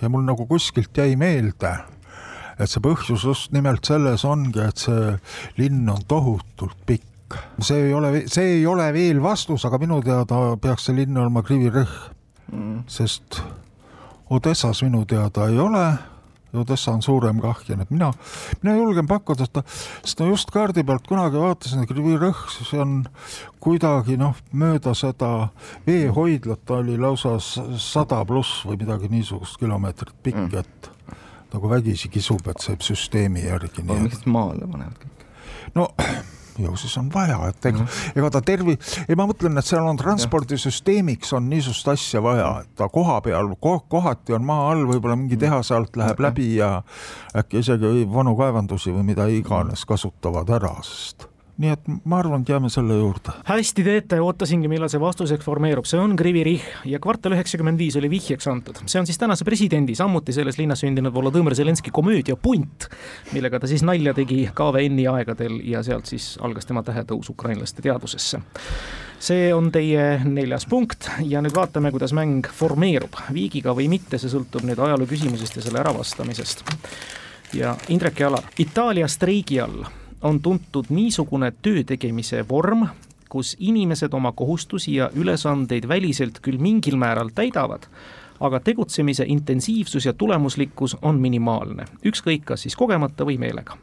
ja 0.00 0.08
mul 0.08 0.24
nagu 0.24 0.48
kuskilt 0.48 0.96
jäi 0.96 1.18
meelde, 1.20 1.74
et 2.56 2.72
see 2.72 2.80
põhjus 2.80 3.28
just 3.28 3.52
nimelt 3.52 3.84
selles 3.84 4.24
ongi, 4.24 4.64
et 4.64 4.86
see 4.88 5.12
linn 5.60 5.84
on 5.92 6.00
tohutult 6.08 6.80
pikk 6.88 7.12
see 7.60 7.88
ei 7.88 7.94
ole, 7.94 8.24
see 8.30 8.56
ei 8.56 8.66
ole 8.70 8.88
veel 8.94 9.20
vastus, 9.22 9.64
aga 9.68 9.80
minu 9.82 10.00
teada 10.04 10.40
peaks 10.62 10.88
see 10.88 11.00
linn 11.02 11.18
olema 11.18 11.42
Krivi 11.44 11.72
Rõh 11.74 11.94
mm., 12.52 12.84
sest 12.88 13.40
Odessas 14.30 14.82
minu 14.82 15.04
teada 15.06 15.48
ei 15.48 15.58
ole. 15.58 15.86
Odessa 16.56 16.92
on 16.94 17.02
suurem 17.02 17.40
kah 17.42 17.58
ja 17.68 17.76
nüüd 17.76 17.90
mina, 17.92 18.06
mina 18.62 18.76
julgen 18.78 19.08
pakkuda, 19.10 19.44
et 19.44 19.58
sest 20.06 20.22
ma 20.22 20.28
just 20.30 20.52
kaardi 20.54 20.86
pealt 20.88 21.04
kunagi 21.04 21.36
vaatasin, 21.36 21.82
et 21.82 21.90
Krivi 21.90 22.14
Rõhk, 22.16 22.54
see 22.54 22.80
on 22.80 22.94
kuidagi 23.60 24.16
noh, 24.16 24.38
mööda 24.56 24.94
seda 24.96 25.50
veehoidlat 25.84 26.72
oli 26.78 26.96
lausa 27.02 27.34
sada 27.42 28.22
pluss 28.24 28.62
või 28.64 28.80
midagi 28.86 29.10
niisugust 29.12 29.60
kilomeetrit 29.60 30.16
pikk 30.22 30.46
mm., 30.46 30.64
et 30.64 30.90
nagu 31.52 31.74
vägisi 31.74 32.08
kisub, 32.12 32.48
et 32.48 32.64
see 32.64 32.78
süsteemi 32.88 33.44
järgi. 33.44 33.84
aga 33.84 34.00
miks 34.06 34.24
maale 34.24 34.64
panevad 34.70 34.96
kõik? 35.02 35.28
no 35.76 35.90
ju 36.64 36.76
siis 36.76 36.96
on 36.98 37.10
vaja, 37.14 37.38
et 37.48 37.66
ega 37.66 37.78
mm, 37.78 37.86
-hmm. 37.86 38.18
ega 38.20 38.30
ta 38.30 38.40
tervi-, 38.40 38.78
ei 39.08 39.14
ma 39.18 39.26
mõtlen, 39.26 39.58
et 39.58 39.64
seal 39.66 39.86
on 39.86 39.96
transpordisüsteemiks 39.96 41.32
on 41.36 41.48
niisugust 41.50 41.88
asja 41.88 42.22
vaja, 42.22 42.60
et 42.60 42.74
ta 42.76 42.88
koha 42.88 43.20
peal 43.20 43.54
ko, 43.60 43.78
kohati 43.88 44.32
on 44.32 44.44
maa 44.44 44.70
all, 44.70 44.86
võib-olla 44.86 45.16
mingi 45.16 45.36
tehase 45.36 45.74
alt 45.74 45.96
läheb 45.96 46.20
läbi 46.20 46.56
ja 46.56 46.82
äkki 47.36 47.58
isegi 47.64 48.06
vanu 48.12 48.36
kaevandusi 48.36 48.90
või 48.90 49.02
mida 49.12 49.26
iganes 49.26 49.84
kasutavad 49.84 50.50
ära, 50.50 50.74
sest 50.82 51.35
nii 51.62 51.72
et 51.72 51.86
ma 52.04 52.18
arvan, 52.20 52.42
et 52.44 52.50
jääme 52.52 52.68
selle 52.72 52.98
juurde. 52.98 53.32
hästi 53.48 53.84
teete, 53.84 54.18
ootasingi, 54.20 54.68
millal 54.68 54.90
see 54.92 55.00
vastuseks 55.00 55.44
formeerub, 55.44 55.88
see 55.88 56.00
on 56.00 56.16
Krivi 56.16 56.44
Rih 56.44 56.66
ja 56.92 57.00
kvartal 57.02 57.36
üheksakümmend 57.36 57.80
viis 57.80 57.96
oli 57.96 58.10
vihjeks 58.12 58.48
antud. 58.52 58.82
see 58.84 59.00
on 59.00 59.08
siis 59.08 59.18
tänase 59.18 59.44
presidendi, 59.44 59.94
samuti 59.96 60.36
selles 60.36 60.60
linnas 60.60 60.84
sündinud 60.84 61.14
Volodõmõr 61.14 61.56
Zelenskõi 61.56 61.94
komöödia 61.96 62.36
Punt, 62.36 62.88
millega 63.32 63.60
ta 63.60 63.70
siis 63.70 63.84
nalja 63.86 64.14
tegi 64.14 64.44
KVN-i 64.54 65.08
aegadel 65.16 65.60
ja 65.64 65.82
sealt 65.86 66.12
siis 66.12 66.36
algas 66.44 66.68
tema 66.68 66.84
tähetõus 66.84 67.32
ukrainlaste 67.32 67.82
teadvusesse 67.82 68.42
see 69.18 69.48
on 69.54 69.70
teie 69.72 70.20
neljas 70.28 70.66
punkt 70.68 71.08
ja 71.24 71.40
nüüd 71.40 71.56
vaatame, 71.56 71.90
kuidas 71.90 72.12
mäng 72.12 72.44
formeerub. 72.52 73.16
viigiga 73.32 73.72
või 73.72 73.88
mitte, 73.88 74.20
see 74.20 74.28
sõltub 74.28 74.66
nüüd 74.68 74.78
ajaloo 74.78 75.08
küsimusest 75.08 75.56
ja 75.56 75.64
selle 75.64 75.80
äravastamisest. 75.80 76.64
ja 77.56 77.76
Indrek 77.88 78.20
ja 78.20 78.28
Alar, 78.28 78.44
Itaalia 78.58 79.08
streigi 79.08 79.60
all 79.60 79.86
on 80.22 80.40
tuntud 80.40 80.84
niisugune 80.90 81.52
töö 81.62 81.84
tegemise 81.84 82.44
vorm, 82.48 82.86
kus 83.28 83.56
inimesed 83.58 84.14
oma 84.14 84.32
kohustusi 84.32 84.94
ja 84.94 85.10
ülesandeid 85.14 85.88
väliselt 85.88 86.40
küll 86.42 86.60
mingil 86.62 86.96
määral 86.96 87.30
täidavad, 87.34 87.88
aga 88.40 88.60
tegutsemise 88.60 89.24
intensiivsus 89.28 90.06
ja 90.06 90.12
tulemuslikkus 90.12 90.96
on 91.02 91.20
minimaalne, 91.20 91.84
ükskõik 92.06 92.44
kas 92.44 92.66
siis 92.66 92.76
kogemata 92.76 93.26
või 93.26 93.38
meelega. 93.40 93.76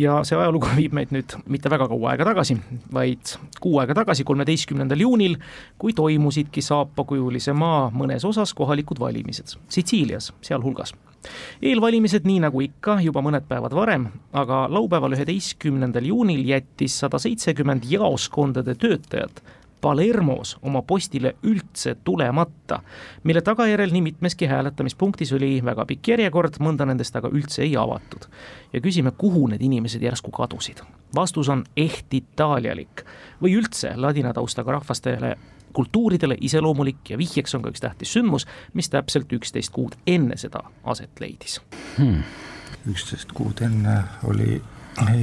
Ja 0.00 0.20
see 0.24 0.38
ajalugu 0.38 0.70
viib 0.78 0.94
meid 0.96 1.12
nüüd 1.14 1.34
mitte 1.50 1.70
väga 1.70 1.88
kaua 1.90 2.14
aega 2.14 2.24
tagasi, 2.30 2.56
vaid 2.92 3.36
kuu 3.60 3.78
aega 3.82 3.94
tagasi, 4.00 4.24
kolmeteistkümnendal 4.24 5.04
juunil, 5.04 5.36
kui 5.78 5.92
toimusidki 5.92 6.64
saapakujulise 6.64 7.52
maa 7.52 7.90
mõnes 7.94 8.24
osas 8.24 8.54
kohalikud 8.56 9.02
valimised, 9.02 9.58
Sitsiilias 9.68 10.32
sealhulgas 10.42 10.94
eelvalimised, 11.62 12.26
nii 12.26 12.40
nagu 12.46 12.62
ikka, 12.64 12.98
juba 13.04 13.22
mõned 13.24 13.46
päevad 13.48 13.74
varem, 13.76 14.08
aga 14.32 14.64
laupäeval, 14.72 15.16
üheteistkümnendal 15.18 16.06
juunil 16.10 16.42
jättis 16.48 16.98
sada 17.02 17.20
seitsekümmend 17.22 17.88
jaoskondade 17.90 18.74
töötajat 18.80 19.42
Palermos 19.80 20.58
oma 20.62 20.82
postile 20.82 21.34
üldse 21.42 21.94
tulemata, 22.04 22.80
mille 23.24 23.40
tagajärjel 23.42 23.92
nii 23.92 24.02
mitmeski 24.02 24.46
hääletamispunktis 24.46 25.32
oli 25.32 25.60
väga 25.64 25.86
pikk 25.86 26.12
järjekord, 26.12 26.58
mõnda 26.60 26.86
nendest 26.88 27.16
aga 27.16 27.30
üldse 27.32 27.62
ei 27.62 27.76
avatud. 27.76 28.28
ja 28.72 28.80
küsime, 28.80 29.10
kuhu 29.10 29.46
need 29.48 29.62
inimesed 29.62 30.02
järsku 30.02 30.30
kadusid. 30.30 30.82
vastus 31.14 31.48
on 31.48 31.64
ehtitaalialik 31.76 33.04
või 33.42 33.56
üldse 33.56 33.96
ladina 33.96 34.32
taustaga 34.32 34.72
rahvastele 34.72 35.36
kultuuridele 35.72 36.36
iseloomulik 36.40 37.10
ja 37.10 37.18
vihjeks 37.18 37.54
on 37.54 37.62
ka 37.62 37.70
üks 37.70 37.80
tähtis 37.80 38.12
sündmus, 38.12 38.46
mis 38.74 38.90
täpselt 38.90 39.32
üksteist 39.32 39.72
kuud 39.72 39.96
enne 40.06 40.36
seda 40.36 40.64
aset 40.84 41.20
leidis. 41.20 41.60
Hmm.. 41.96 42.22
üksteist 42.90 43.32
kuud 43.32 43.62
enne 43.62 44.02
oli 44.24 44.62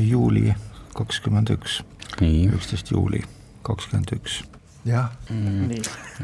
juuli 0.07 0.55
kakskümmend 0.95 1.49
üks, 1.53 1.83
üksteist 2.21 2.91
juuli 2.91 3.23
kakskümmend 3.67 4.15
üks. 4.17 4.41
jah. 4.87 5.11
Mm.. 5.29 5.71
nii, 5.73 5.81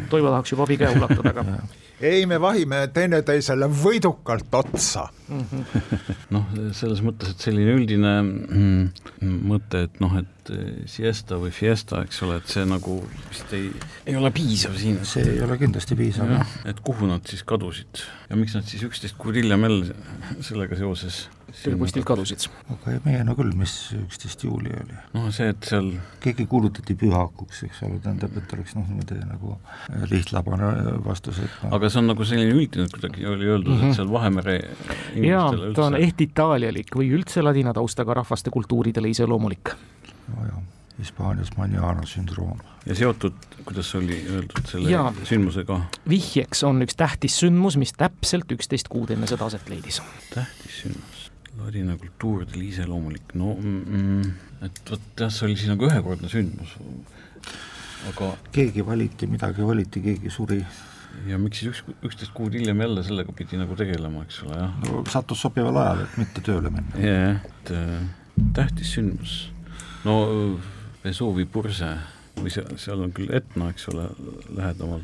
Toivo 0.10 0.32
tahaks 0.32 0.56
juba 0.56 0.68
abi 0.68 0.80
käe 0.82 0.94
ulatada, 0.98 1.34
aga 1.34 1.62
ei, 2.04 2.26
me 2.28 2.38
vahime 2.42 2.80
teineteisele 2.94 3.68
võidukalt 3.72 4.56
otsa. 4.58 5.06
Mm 5.30 5.44
-hmm.. 5.50 6.08
noh, 6.36 6.50
selles 6.76 7.02
mõttes, 7.06 7.34
et 7.34 7.46
selline 7.46 7.76
üldine 7.78 8.14
mm, 8.24 9.38
mõte, 9.48 9.86
et 9.88 10.00
noh, 10.04 10.16
et 10.20 10.52
eh, 10.54 10.84
siesta 10.90 11.40
või 11.42 11.54
fiesta, 11.56 12.04
eks 12.04 12.24
ole, 12.26 12.40
et 12.42 12.52
see 12.52 12.66
nagu 12.68 13.00
vist 13.30 13.54
ei, 13.56 13.70
ei 14.06 14.18
ole 14.20 14.34
piisav 14.36 14.76
siin. 14.80 15.00
see 15.08 15.24
ei 15.38 15.42
ole 15.46 15.58
kindlasti 15.62 15.96
piisav, 16.00 16.34
jah. 16.38 16.58
et 16.70 16.84
kuhu 16.84 17.08
nad 17.10 17.24
siis 17.30 17.46
kadusid? 17.48 18.04
Ja 18.30 18.40
miks 18.40 18.58
nad 18.58 18.68
siis 18.68 18.84
üksteist 18.84 19.18
kuud 19.18 19.40
hiljem 19.40 19.64
jälle 19.70 19.96
sellega 20.42 20.76
seoses 20.80 21.28
tööpostilt 21.62 22.06
kadusid. 22.08 22.48
aga 22.74 22.94
ei 22.94 23.00
meenuta 23.06 23.38
küll, 23.40 23.54
mis 23.58 23.74
üksteist 23.98 24.44
juuli 24.46 24.74
oli. 24.74 24.98
noh, 25.14 25.30
see, 25.36 25.52
et 25.54 25.70
seal 25.70 25.92
keegi 26.24 26.48
kuulutati 26.50 26.96
pühakuks, 27.00 27.64
eks 27.68 27.84
ole, 27.88 28.00
tähendab, 28.04 28.36
et 28.40 28.58
oleks 28.58 28.76
noh, 28.78 28.88
niimoodi 28.90 29.20
nagu 29.30 29.58
lihtlabane 30.12 30.74
vastus, 31.06 31.42
et 31.44 31.64
no. 31.64 31.74
aga 31.78 31.92
see 31.94 32.02
on 32.02 32.12
nagu 32.12 32.28
selline 32.28 32.58
üldine, 32.58 32.90
kuidagi 32.94 33.26
oli 33.30 33.50
öeldud 33.50 33.74
mm, 33.74 33.80
-hmm. 33.80 33.84
et 33.84 33.90
mhm. 33.92 33.98
seal 34.00 34.12
Vahemere 34.14 34.60
jaa, 35.30 35.48
ta 35.76 35.88
on 35.88 35.98
ehtitaalialik 36.00 36.94
või 36.98 37.14
üldse 37.18 37.46
ladina 37.46 37.74
taustaga 37.74 38.22
rahvaste 38.22 38.54
kultuuridele 38.54 39.14
iseloomulik. 39.14 39.76
nojah 40.36 40.62
Hispaanias 41.00 41.50
Maniana 41.58 42.06
sündroom. 42.06 42.60
ja 42.86 42.96
seotud, 42.96 43.34
kuidas 43.66 43.96
oli 43.96 44.26
öeldud 44.30 44.68
selle 44.70 44.92
ja, 44.92 45.08
sündmusega? 45.24 45.80
vihjeks 46.10 46.64
on 46.64 46.86
üks 46.86 46.98
tähtis 46.98 47.40
sündmus, 47.42 47.78
mis 47.82 47.96
täpselt 47.98 48.52
üksteist 48.54 48.92
kuud 48.94 49.10
enne 49.16 49.28
seda 49.28 49.50
aset 49.50 49.70
leidis. 49.74 50.02
tähtis 50.30 50.84
sündmus 50.84 51.24
ladina 51.60 51.98
kultuuridele 51.98 52.66
iseloomulik, 52.70 53.36
no 53.40 53.54
mm, 53.60 54.32
et 54.66 54.82
vot 54.90 55.22
jah, 55.22 55.30
see 55.34 55.48
oli 55.48 55.58
siis 55.60 55.70
nagu 55.70 55.86
ühekordne 55.90 56.32
sündmus. 56.32 56.74
aga 58.10 58.34
keegi 58.56 58.86
valiti, 58.86 59.30
midagi 59.30 59.66
valiti, 59.68 60.02
keegi 60.04 60.34
suri. 60.34 60.60
ja 61.30 61.38
miks 61.38 61.62
siis 61.62 61.72
üks, 61.72 61.96
üksteist 62.10 62.34
kuud 62.34 62.56
hiljem 62.58 62.82
jälle 62.82 63.04
sellega 63.06 63.36
pidi 63.38 63.60
nagu 63.62 63.78
tegelema, 63.78 64.26
eks 64.26 64.42
ole, 64.48 64.60
jah? 64.64 64.78
no 64.88 65.04
sattus 65.14 65.44
sobival 65.46 65.78
ajal, 65.84 66.06
et 66.08 66.20
mitte 66.24 66.46
tööle 66.46 66.74
minna. 66.74 67.00
jah, 67.00 67.42
et 67.50 67.74
äh, 67.78 67.98
tähtis 68.58 68.96
sündmus. 68.98 69.38
no 70.08 70.18
Vesuvi 71.04 71.46
purse 71.46 71.90
või 72.40 72.52
seal, 72.54 72.78
seal 72.80 73.02
on 73.04 73.12
küll 73.14 73.30
Etna, 73.36 73.70
eks 73.74 73.90
ole, 73.92 74.08
lähedamal, 74.56 75.04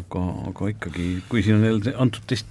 aga, 0.00 0.24
aga 0.50 0.72
ikkagi, 0.74 1.06
kui 1.30 1.44
siin 1.46 1.60
on 1.60 1.68
jälle 1.70 1.94
antud 2.02 2.26
teist, 2.28 2.50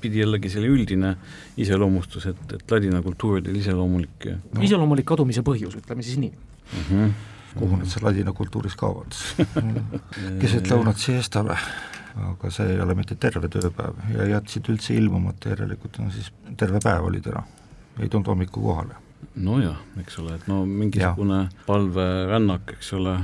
teistpidi 0.00 0.22
jällegi 0.22 0.50
selle 0.50 0.68
üldine 0.68 1.16
iseloomustus, 1.60 2.26
et, 2.26 2.54
et 2.54 2.70
ladina 2.72 3.02
kultuuridel 3.02 3.56
iseloomulik 3.56 4.28
no. 4.54 4.62
iseloomulik 4.62 5.06
kadumise 5.06 5.42
põhjus, 5.42 5.76
ütleme 5.76 6.02
siis 6.02 6.18
nii 6.18 6.32
mm. 6.32 6.84
-hmm. 6.88 7.12
kuhu 7.58 7.76
nad 7.76 7.86
seal 7.86 8.06
ladina 8.08 8.32
kultuuris 8.32 8.76
kaovad 8.76 9.12
keset 10.40 10.70
lõunat 10.70 10.96
siestale, 10.96 11.56
aga 12.16 12.50
see 12.50 12.72
ei 12.72 12.80
ole 12.80 12.94
mitte 12.94 13.14
terve 13.14 13.48
tööpäev 13.48 14.00
ja 14.16 14.26
jätsid 14.36 14.72
üldse 14.72 14.94
ilmumata, 14.94 15.52
järelikult 15.52 16.00
on 16.00 16.10
siis 16.10 16.32
terve 16.56 16.80
päev 16.82 17.04
olid 17.04 17.26
ära, 17.26 17.44
ei 18.00 18.08
tulnud 18.08 18.26
hommikul 18.26 18.62
kohale 18.62 18.96
nojah, 19.36 19.76
eks 20.00 20.18
ole, 20.18 20.34
et 20.34 20.46
no 20.48 20.64
mingisugune 20.66 21.48
palverännak, 21.66 22.72
eks 22.78 22.94
ole. 22.96 23.18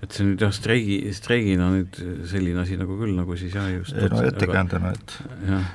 Et 0.00 0.14
see 0.16 0.24
nüüd 0.24 0.40
jah, 0.40 0.52
streigi, 0.54 0.96
streigina 1.12 1.66
nüüd 1.74 1.98
selline 2.28 2.62
asi 2.62 2.78
nagu 2.80 2.96
küll 3.00 3.12
nagu 3.16 3.36
siis 3.38 3.52
jah, 3.56 3.66
just. 3.72 3.92
ei 3.96 4.08
no 4.12 4.22
ettekäändena, 4.24 4.94
et, 4.96 5.16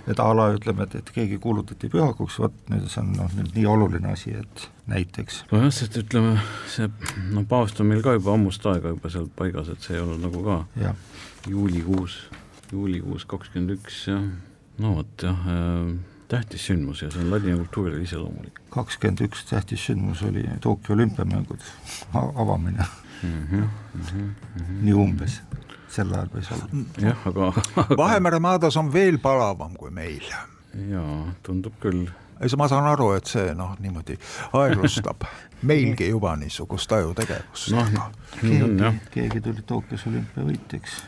et 0.09 0.21
a 0.21 0.29
la 0.37 0.47
ütleme, 0.55 0.87
et, 0.87 0.97
et 1.01 1.11
keegi 1.13 1.37
kuulutati 1.41 1.89
pühakuks, 1.93 2.39
vot 2.41 2.55
nüüd 2.73 2.87
see 2.89 3.03
on 3.03 3.11
noh, 3.19 3.29
nüüd 3.37 3.53
nii 3.57 3.67
oluline 3.69 4.09
asi, 4.15 4.33
et 4.41 4.65
näiteks. 4.89 5.43
nojah, 5.51 5.69
sest 5.77 5.99
ütleme, 6.01 6.39
see 6.73 6.89
no 7.35 7.45
paavst 7.49 7.83
on 7.83 7.91
meil 7.91 8.01
ka 8.05 8.15
juba 8.17 8.33
ammust 8.33 8.65
aega 8.71 8.95
juba 8.95 9.13
seal 9.13 9.29
paigas, 9.37 9.69
et 9.73 9.85
see 9.85 9.97
ei 9.97 10.01
olnud 10.01 10.25
nagu 10.25 10.41
ka 10.47 10.59
ja. 10.81 10.95
juulikuus, 11.51 12.17
juulikuus 12.73 13.29
kakskümmend 13.29 13.77
üks 13.77 14.03
jah, 14.09 14.27
no 14.81 14.97
vot 14.97 15.29
jah 15.29 15.47
äh, 15.53 15.95
tähtis 16.33 16.65
sündmus 16.65 17.05
ja 17.05 17.13
see 17.13 17.21
on 17.21 17.29
ladina 17.29 17.61
kultuurile 17.61 18.01
iseloomulik. 18.01 18.57
kakskümmend 18.73 19.21
üks 19.29 19.45
tähtis 19.53 19.85
sündmus 19.85 20.25
oli 20.25 20.49
Tokyo 20.65 20.97
olümpiamängud 20.97 21.73
avamine 22.41 22.89
mm. 23.23 23.47
-hmm, 23.51 23.63
mm 23.93 24.01
-hmm. 24.11 24.81
nii 24.81 24.93
umbes, 24.93 25.41
sel 25.87 26.13
ajal 26.13 26.29
võis 26.33 26.51
olla. 26.55 26.83
jah, 27.01 27.27
aga, 27.27 27.53
aga... 27.75 27.97
Vahemere 27.97 28.39
maades 28.39 28.77
on 28.77 28.93
veel 28.93 29.17
palavam 29.19 29.75
kui 29.75 29.91
meil. 29.91 30.23
jaa, 30.91 31.33
tundub 31.43 31.73
küll. 31.79 32.07
ei, 32.39 32.49
ma 32.57 32.67
saan 32.67 32.87
aru, 32.91 33.11
et 33.19 33.25
see 33.25 33.53
noh, 33.53 33.75
niimoodi 33.79 34.17
aeglustab 34.53 35.27
meilgi 35.71 36.09
juba 36.09 36.35
niisugust 36.35 36.91
ajutegevust. 36.91 37.71
on 37.73 38.79
jah. 38.79 38.99
keegi 39.11 39.41
tuli 39.41 39.61
Tokyos 39.61 40.07
olümpiavõitjaks. 40.07 40.99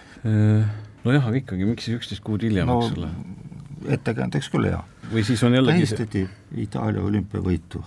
nojah, 1.03 1.28
aga 1.28 1.38
ikkagi, 1.38 1.66
miks 1.66 1.86
siis 1.86 1.99
üksteist 1.99 2.24
kuud 2.24 2.41
hiljem 2.41 2.68
no,, 2.68 2.82
eks 2.82 2.97
ole? 2.97 3.12
ettekäändeks 3.97 4.49
küll 4.49 4.70
hea. 4.70 4.80
või 5.12 5.24
siis 5.28 5.43
on 5.43 5.55
jällegi 5.55 5.86
tähistati. 5.86 6.26
Itaalia 6.58 7.03
olümpiavõitu. 7.03 7.84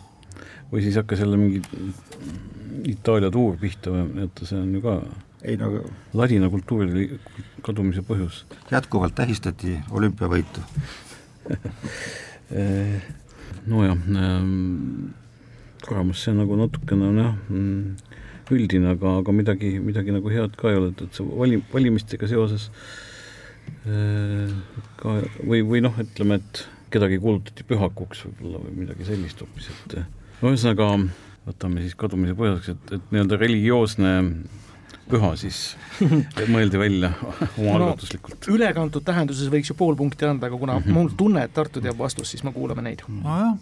Või 0.71 0.85
siis 0.85 0.99
hakkas 1.01 1.25
jälle 1.25 1.41
mingi 1.41 1.63
Itaalia 2.91 3.31
tuur 3.31 3.59
pihta 3.61 3.93
või, 3.93 4.25
et 4.25 4.43
see 4.47 4.59
on 4.59 4.75
ju 4.77 4.83
ka 4.85 5.01
ei 5.45 5.57
no 5.61 5.83
ladina 6.17 6.49
kultuuri 6.53 7.09
kadumise 7.65 8.03
põhjus. 8.07 8.45
jätkuvalt 8.71 9.15
tähistati 9.17 9.79
olümpiavõitu 9.91 10.61
nojah 13.71 13.97
ähm,, 13.97 15.13
kuramus, 15.87 16.25
see 16.25 16.35
nagu 16.37 16.57
natukene 16.61 17.09
on 17.09 17.21
jah 17.21 17.35
mm, 17.49 17.85
üldine, 18.51 18.97
aga, 18.97 19.21
aga 19.23 19.33
midagi, 19.33 19.77
midagi 19.79 20.13
nagu 20.13 20.33
head 20.33 20.57
ka 20.59 20.73
ei 20.73 20.81
ole, 20.81 20.91
et, 20.95 21.05
et 21.07 21.17
see 21.17 21.29
valim-, 21.29 21.67
valimistega 21.73 22.29
seoses 22.31 22.71
Äh, 23.89 24.51
ka 25.01 25.17
või, 25.41 25.63
või 25.65 25.81
noh, 25.85 25.95
ütleme, 26.03 26.41
et 26.41 26.65
kedagi 26.93 27.17
kuulutati 27.23 27.65
pühakuks 27.65 28.27
võib-olla 28.27 28.61
või 28.65 28.75
midagi 28.83 29.07
sellist 29.09 29.41
hoopis, 29.41 29.71
et 29.73 29.95
no 30.41 30.55
ühesõnaga 30.55 30.89
võtame 31.47 31.85
siis 31.85 31.97
kadumise 31.99 32.37
põhjuseks, 32.39 32.75
et, 32.75 32.97
et 32.99 33.15
nii-öelda 33.15 33.39
religioosne 33.41 34.15
püha 35.11 35.31
siis 35.39 35.59
mõeldi 36.55 36.79
välja 36.79 37.11
omaalgatuslikult 37.59 38.47
no,. 38.47 38.55
ülekantud 38.55 39.05
tähenduses 39.07 39.51
võiks 39.53 39.73
ju 39.73 39.77
pool 39.79 39.97
punkti 39.99 40.29
anda, 40.29 40.47
aga 40.47 40.59
kuna 40.61 40.79
mm 40.79 40.85
-hmm. 40.85 40.99
mul 40.99 41.11
tunne, 41.19 41.45
et 41.45 41.55
Tartu 41.55 41.83
teab 41.83 41.99
vastust, 41.99 42.31
siis 42.31 42.45
me 42.47 42.53
kuulame 42.55 42.85
neid. 42.87 43.03
nojah, 43.09 43.57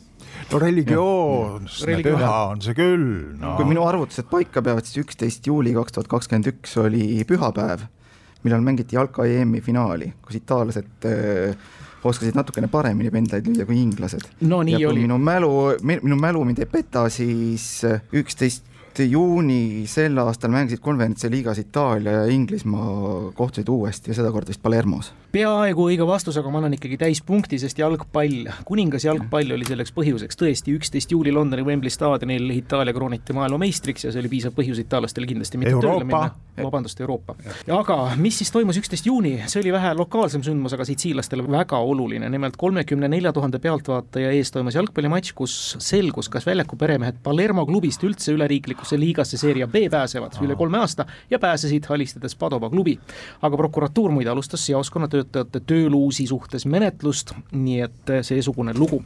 no 0.52 0.58
religioosne 0.64 1.98
ja. 1.98 2.02
püha 2.04 2.34
on 2.52 2.62
see 2.62 2.76
küll 2.76 3.06
no.. 3.40 3.56
kui 3.56 3.68
minu 3.68 3.86
arvutused 3.86 4.28
paika 4.30 4.62
peavad, 4.62 4.84
siis 4.84 5.06
üksteist 5.06 5.46
juuli 5.46 5.72
kaks 5.76 5.96
tuhat 5.96 6.08
kakskümmend 6.08 6.52
üks 6.52 6.76
oli 6.84 7.24
pühapäev 7.24 7.88
millal 8.44 8.62
mängiti 8.62 8.96
jalka 8.96 9.26
EM-i 9.26 9.60
finaali, 9.64 10.12
kus 10.22 10.38
itaallased 10.38 11.06
äh, 11.08 11.56
oskasid 12.04 12.36
natukene 12.38 12.68
paremini 12.70 13.10
pendlaid 13.10 13.46
lüüa 13.48 13.66
kui 13.66 13.80
inglased. 13.82 14.28
no 14.40 14.62
nii 14.62 14.78
ja 14.78 14.88
oli. 14.88 15.04
minu 15.06 15.18
mälu, 15.18 15.52
minu 15.82 16.16
mälu 16.16 16.44
mind 16.44 16.62
ei 16.62 16.70
peta, 16.70 17.08
siis 17.10 17.84
äh, 17.84 18.02
üksteist 18.12 18.64
juuni 18.98 19.86
sel 19.86 20.18
aastal 20.18 20.50
mängisid 20.50 20.80
konverentsi 20.82 21.30
liigas 21.30 21.58
Itaalia 21.62 22.12
ja 22.12 22.24
Inglismaa 22.34 23.30
kohtusid 23.34 23.68
uuesti 23.68 24.10
ja 24.10 24.14
sedakorda 24.18 24.50
vist 24.50 24.62
Palermos 24.62 25.12
peaaegu 25.32 25.88
õige 25.90 26.06
vastus, 26.08 26.36
aga 26.40 26.50
ma 26.52 26.62
annan 26.62 26.74
ikkagi 26.76 26.96
täispunkti, 27.00 27.58
sest 27.60 27.78
jalgpall, 27.80 28.48
kuningas 28.68 29.04
jalgpall 29.04 29.52
oli 29.56 29.66
selleks 29.68 29.92
põhjuseks, 29.96 30.38
tõesti, 30.40 30.74
üksteist 30.78 31.12
juuli 31.12 31.32
Londoni 31.34 31.64
Wembley 31.66 31.92
staadionil 31.92 32.48
Itaalia 32.54 32.94
krooniti 32.96 33.36
maailmameistriks 33.36 34.06
ja 34.06 34.12
see 34.12 34.22
oli 34.22 34.30
piisav 34.32 34.54
põhjus 34.56 34.80
itaallastele 34.80 35.28
kindlasti 35.28 35.60
mitte 35.60 35.74
Euroopa. 35.76 35.98
tööle 35.98 36.08
minna. 36.08 36.64
vabandust, 36.64 37.00
Euroopa. 37.04 37.36
aga 37.76 37.98
mis 38.16 38.38
siis 38.40 38.52
toimus 38.54 38.80
üksteist 38.80 39.06
juuni, 39.06 39.34
see 39.46 39.60
oli 39.60 39.74
vähe 39.74 39.92
lokaalsem 39.98 40.42
sündmus, 40.46 40.74
aga 40.76 40.86
sitsiillastele 40.88 41.44
väga 41.50 41.78
oluline, 41.78 42.30
nimelt 42.32 42.56
kolmekümne 42.56 43.10
nelja 43.12 43.32
tuhande 43.36 43.60
pealtvaataja 43.62 44.32
ees 44.32 44.52
toimus 44.54 44.78
jalgpallimatš, 44.80 45.34
kus 45.36 45.58
selgus, 45.84 46.30
kas 46.32 46.48
väljaku 46.48 46.78
peremehed 46.80 47.20
Palermo 47.22 47.66
klubist 47.68 48.02
üldse 48.06 48.32
üleriiklikusse 48.32 48.98
liigasse 48.98 49.38
Serie 49.38 49.68
B 49.68 49.84
pääsevad 49.92 50.40
üle 50.42 50.56
kolme 50.56 50.80
aasta 50.80 51.06
ja 51.30 51.38
pääsesid, 51.38 51.86
alistades 51.92 52.34
Padova 52.34 52.70
klubi. 52.70 52.98
aga 53.42 53.56
prokuratuur 53.56 54.10
muide 54.10 54.30
alustas 54.30 54.64
seoskonna 54.66 55.08
töötajate 55.18 55.62
tööluusi 55.66 56.26
suhtes 56.30 56.66
menetlust, 56.70 57.34
nii 57.52 57.80
et 57.88 58.14
seesugune 58.26 58.74
lugu. 58.78 59.02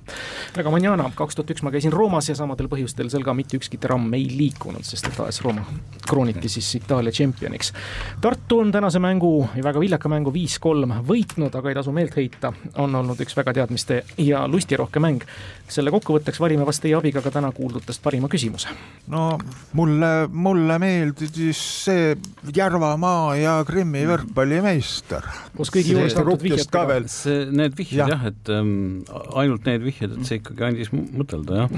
väga 0.57 0.71
manjana, 0.71 1.11
kaks 1.17 1.39
tuhat 1.39 1.55
üks 1.55 1.65
ma 1.65 1.73
käisin 1.75 1.93
Roomas 1.93 2.29
ja 2.29 2.37
samadel 2.39 2.69
põhjustel 2.73 3.11
seal 3.13 3.25
ka 3.25 3.35
mitte 3.37 3.59
ükski 3.59 3.81
tramm 3.81 4.13
ei 4.19 4.29
liikunud, 4.31 4.85
sest 4.87 5.09
et 5.11 5.21
AS 5.25 5.43
Rooma 5.45 5.65
krooniti 6.09 6.49
siis 6.49 6.75
Itaalia 6.75 7.13
tšempioniks. 7.13 7.73
Tartu 8.21 8.59
on 8.59 8.73
tänase 8.73 8.99
mängu, 8.99 9.49
väga 9.63 9.81
viljaka 9.81 10.09
mängu 10.13 10.33
viis-kolm 10.35 10.93
võitnud, 11.09 11.55
aga 11.57 11.71
ei 11.71 11.79
tasu 11.79 11.95
meelt 11.95 12.17
heita, 12.19 12.53
on 12.83 12.95
olnud 12.99 13.21
üks 13.23 13.37
väga 13.39 13.55
teadmiste 13.61 14.03
ja 14.19 14.47
lustirohke 14.49 15.01
mäng. 15.01 15.25
selle 15.73 15.91
kokkuvõtteks 15.91 16.41
valime 16.41 16.67
vast 16.69 16.83
teie 16.85 16.93
abiga 16.93 17.23
ka 17.25 17.31
täna 17.33 17.49
kuuldutest 17.53 18.03
parima 18.03 18.29
küsimuse. 18.29 18.69
no 19.09 19.39
mulle, 19.73 20.29
mulle 20.29 20.79
meeldis 20.79 21.63
see 21.85 22.17
Järvamaa 22.57 23.37
ja 23.37 23.55
Krimmi 23.65 24.05
võrkpallimeister. 24.07 25.23
koos 25.57 25.73
kõigi 25.73 25.97
juures 26.03 26.19
antud 26.21 26.45
vihjetega. 26.45 26.99
see, 27.13 27.47
need 27.55 27.77
vihjed 27.79 28.03
jah 28.03 28.13
ja,, 28.13 28.33
et 28.33 28.53
ähm, 28.53 29.03
ainult 29.39 29.67
need 29.69 29.85
vihjed, 29.85 30.17
et 30.17 30.29
see 30.29 30.41
ikkagi 30.41 30.67
andis 30.69 30.93
mõtelda 30.93 31.63
jah 31.63 31.75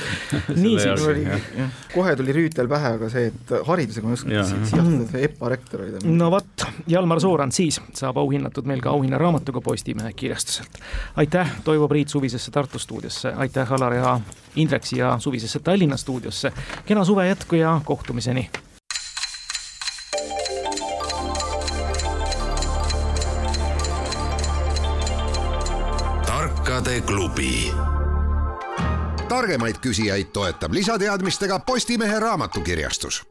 nii 0.62 0.74
siis 0.78 1.06
oli, 1.08 1.26
kohe 1.94 2.16
tuli 2.18 2.36
Rüütel 2.36 2.70
pähe, 2.70 2.94
aga 2.98 3.10
see, 3.12 3.30
et 3.32 3.54
haridusega 3.68 4.08
ma 4.08 4.14
ei 4.14 4.20
oska 4.20 4.46
sihastada, 4.70 5.22
EPA 5.28 5.52
rektor 5.54 5.84
oli 5.84 5.94
ta. 5.96 6.14
no 6.22 6.30
vot, 6.34 6.66
Jalmar 6.90 7.22
Soorand 7.24 7.56
siis 7.56 7.80
saab 7.98 8.20
auhinnatud 8.22 8.68
meil 8.68 8.82
ka 8.84 8.92
auhinnaraamatuga 8.94 9.64
Postimehe 9.64 10.12
kirjastuselt. 10.16 10.80
aitäh, 11.16 11.56
Toivo 11.64 11.88
Priit 11.88 12.12
suvisesse 12.12 12.50
Tartu 12.50 12.78
stuudiosse, 12.82 13.34
aitäh, 13.36 13.72
Alar 13.72 13.94
ja 13.98 14.18
Indrek 14.56 14.86
siia 14.86 15.16
suvisesse 15.18 15.60
Tallinna 15.60 15.96
stuudiosse. 15.96 16.52
kena 16.86 17.04
suve 17.04 17.28
jätku 17.28 17.56
ja 17.56 17.80
kohtumiseni 17.84 18.50
klubi. 27.34 27.72
targemaid 29.28 29.76
küsijaid 29.80 30.32
toetab 30.32 30.72
lisateadmistega 30.72 31.58
Postimehe 31.58 32.18
raamatukirjastus 32.20 33.22